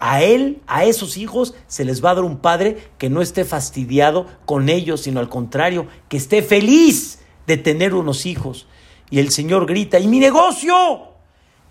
[0.00, 3.44] A él, a esos hijos, se les va a dar un padre que no esté
[3.44, 8.66] fastidiado con ellos, sino al contrario, que esté feliz de tener unos hijos.
[9.08, 10.74] Y el Señor grita, ¿y mi negocio?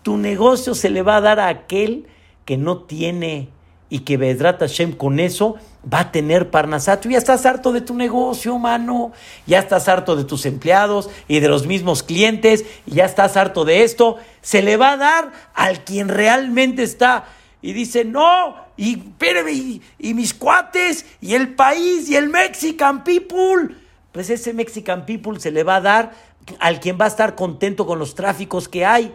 [0.01, 2.07] Tu negocio se le va a dar a aquel
[2.45, 3.49] que no tiene
[3.89, 5.55] y que Bedrat Hashem con eso
[5.91, 6.99] va a tener Parnasá.
[6.99, 9.11] Tú ya estás harto de tu negocio, mano.
[9.45, 12.65] Ya estás harto de tus empleados y de los mismos clientes.
[12.87, 14.17] Y ya estás harto de esto.
[14.41, 17.25] Se le va a dar al quien realmente está.
[17.61, 23.75] Y dice, no, y espérame, y, mis cuates, y el país, y el Mexican people.
[24.11, 26.11] Pues ese Mexican people se le va a dar
[26.59, 29.13] al quien va a estar contento con los tráficos que hay.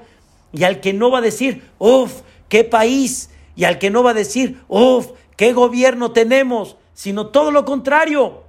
[0.52, 4.10] Y al que no va a decir, uff, qué país y al que no va
[4.10, 8.44] a decir, uff, qué gobierno tenemos, sino todo lo contrario,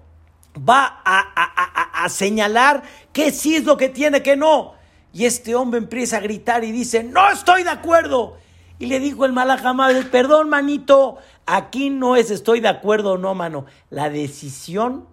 [0.58, 4.74] va a, señalar que sí es lo que tiene, que no.
[5.12, 8.38] Y este hombre empieza a gritar y dice, no estoy de acuerdo.
[8.78, 13.36] Y le dijo el Malajamad, perdón, manito, aquí no es estoy de acuerdo o no,
[13.36, 13.66] mano.
[13.90, 15.08] La decisión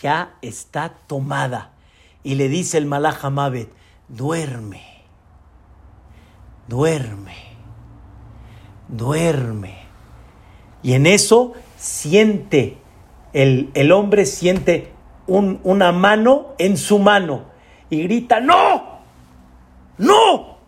[0.00, 1.72] ya está tomada.
[2.22, 3.68] Y le dice el Malajamabet,
[4.08, 5.04] duerme,
[6.68, 7.49] duerme
[8.90, 9.78] duerme.
[10.82, 12.78] Y en eso siente,
[13.32, 14.92] el, el hombre siente
[15.26, 17.44] un, una mano en su mano
[17.88, 19.00] y grita, no,
[19.98, 20.58] no.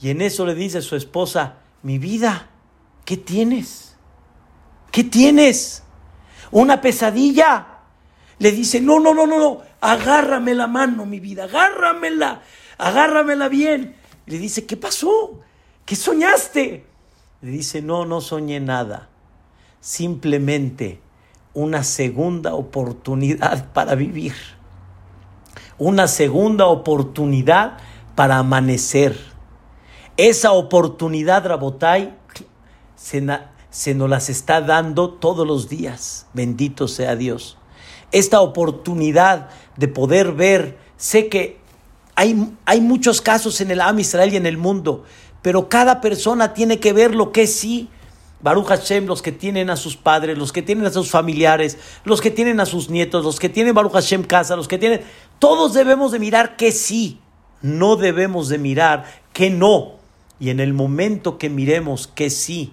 [0.00, 2.48] Y en eso le dice a su esposa, mi vida,
[3.04, 3.96] ¿qué tienes?
[4.90, 5.82] ¿Qué tienes?
[6.50, 7.66] ¿Una pesadilla?
[8.38, 12.40] Le dice, no, no, no, no, no, agárrame la mano, mi vida, agárramela,
[12.78, 13.96] agárramela bien.
[14.26, 15.40] le dice, ¿qué pasó?
[15.84, 16.89] ¿Qué soñaste?
[17.42, 19.08] Le dice, no, no soñé nada.
[19.80, 21.00] Simplemente
[21.54, 24.34] una segunda oportunidad para vivir.
[25.78, 27.78] Una segunda oportunidad
[28.14, 29.18] para amanecer.
[30.18, 32.14] Esa oportunidad, Rabotai,
[32.94, 33.26] se,
[33.70, 36.26] se nos las está dando todos los días.
[36.34, 37.56] Bendito sea Dios.
[38.12, 41.58] Esta oportunidad de poder ver, sé que
[42.16, 45.04] hay, hay muchos casos en el Am Israel y en el mundo
[45.42, 47.88] pero cada persona tiene que ver lo que sí.
[48.42, 52.20] Baruch Hashem, los que tienen a sus padres, los que tienen a sus familiares, los
[52.20, 55.02] que tienen a sus nietos, los que tienen Baruch Hashem casa, los que tienen...
[55.38, 57.20] Todos debemos de mirar que sí,
[57.60, 59.96] no debemos de mirar que no.
[60.38, 62.72] Y en el momento que miremos que sí,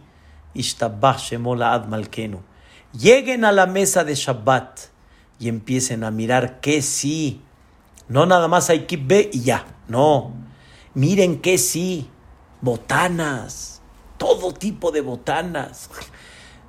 [2.94, 4.80] lleguen a la mesa de Shabbat
[5.40, 7.42] y empiecen a mirar que sí.
[8.08, 10.34] No nada más hay que ver y ya, no.
[10.94, 12.08] Miren que sí
[12.62, 13.82] botanas,
[14.18, 15.90] todo tipo de botanas.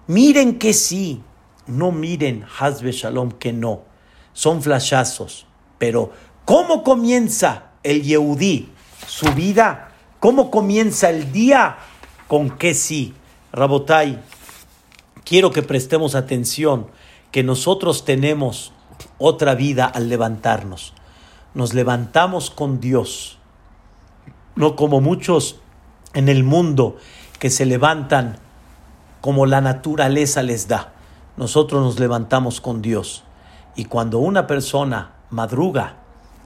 [0.07, 1.23] Miren que sí,
[1.67, 3.83] no miren Hazbe Shalom que no.
[4.33, 5.47] Son flashazos.
[5.79, 6.13] Pero,
[6.45, 8.71] ¿cómo comienza el Yehudí
[9.07, 9.93] su vida?
[10.21, 11.77] ¿Cómo comienza el día?
[12.27, 13.15] Con que sí.
[13.53, 14.19] Rabotai,
[15.25, 16.89] quiero que prestemos atención
[17.31, 18.73] que nosotros tenemos
[19.19, 20.95] otra vida al levantarnos.
[21.55, 23.39] Nos levantamos con Dios,
[24.55, 25.61] no como muchos
[26.15, 26.97] en el mundo
[27.39, 28.39] que se levantan
[29.21, 30.93] como la naturaleza les da.
[31.37, 33.25] Nosotros nos levantamos con Dios.
[33.77, 35.97] Y cuando una persona madruga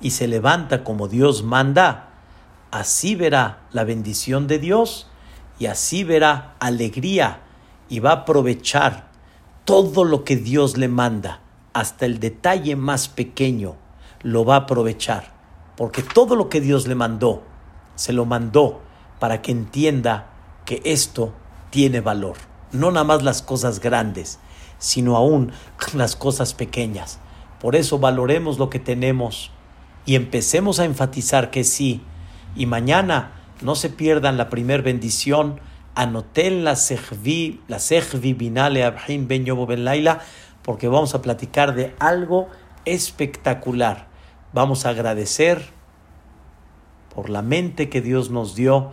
[0.01, 2.11] y se levanta como Dios manda,
[2.71, 5.09] así verá la bendición de Dios
[5.59, 7.41] y así verá alegría
[7.89, 9.09] y va a aprovechar
[9.65, 11.41] todo lo que Dios le manda,
[11.73, 13.77] hasta el detalle más pequeño,
[14.23, 15.33] lo va a aprovechar.
[15.77, 17.43] Porque todo lo que Dios le mandó,
[17.95, 18.83] se lo mandó
[19.23, 20.33] para que entienda
[20.64, 21.33] que esto
[21.70, 22.39] tiene valor.
[22.73, 24.41] No nada más las cosas grandes,
[24.81, 25.53] sino aún
[25.95, 27.20] las cosas pequeñas.
[27.61, 29.53] Por eso valoremos lo que tenemos
[30.07, 32.03] y empecemos a enfatizar que sí.
[32.57, 35.61] Y mañana no se pierdan la primer bendición.
[35.95, 40.18] Anoten la sejvi, la sejvi binale abhin ben yobo ben laila,
[40.62, 42.49] porque vamos a platicar de algo
[42.87, 44.09] espectacular.
[44.53, 45.62] Vamos a agradecer
[47.14, 48.91] por la mente que Dios nos dio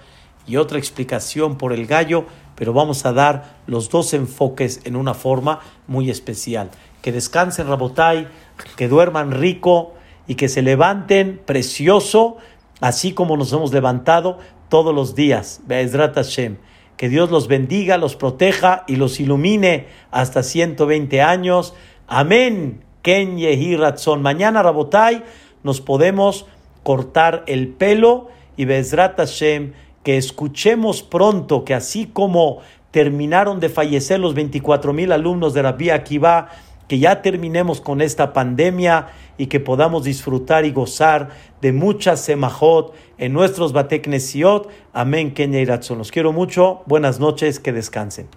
[0.49, 2.25] y otra explicación por el gallo,
[2.55, 6.71] pero vamos a dar los dos enfoques en una forma muy especial.
[7.03, 8.27] Que descansen Rabotai,
[8.75, 9.93] que duerman rico
[10.27, 12.37] y que se levanten precioso,
[12.81, 14.39] así como nos hemos levantado
[14.69, 15.61] todos los días.
[15.67, 16.57] Be'ezrat Hashem.
[16.97, 21.75] Que Dios los bendiga, los proteja y los ilumine hasta 120 años.
[22.07, 22.83] Amén.
[23.03, 24.23] Ken Yehi Ratzon.
[24.23, 25.23] Mañana, Rabotai,
[25.63, 26.47] nos podemos
[26.81, 28.29] cortar el pelo
[28.59, 29.71] y Bezrat Hashem,
[30.09, 35.91] que escuchemos pronto que así como terminaron de fallecer los 24 mil alumnos de Rabbi
[35.91, 36.49] Akiva,
[36.87, 41.29] que ya terminemos con esta pandemia y que podamos disfrutar y gozar
[41.61, 44.71] de muchas semajot en nuestros bateknesiot.
[44.93, 46.81] Amén, Kenya y Los quiero mucho.
[46.87, 48.29] Buenas noches, que descansen.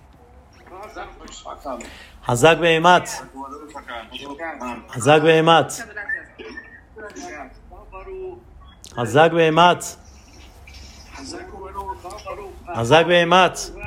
[2.21, 3.09] Hazak Behemat.
[11.17, 11.52] Hazak.
[12.75, 13.73] Hazak Behemat.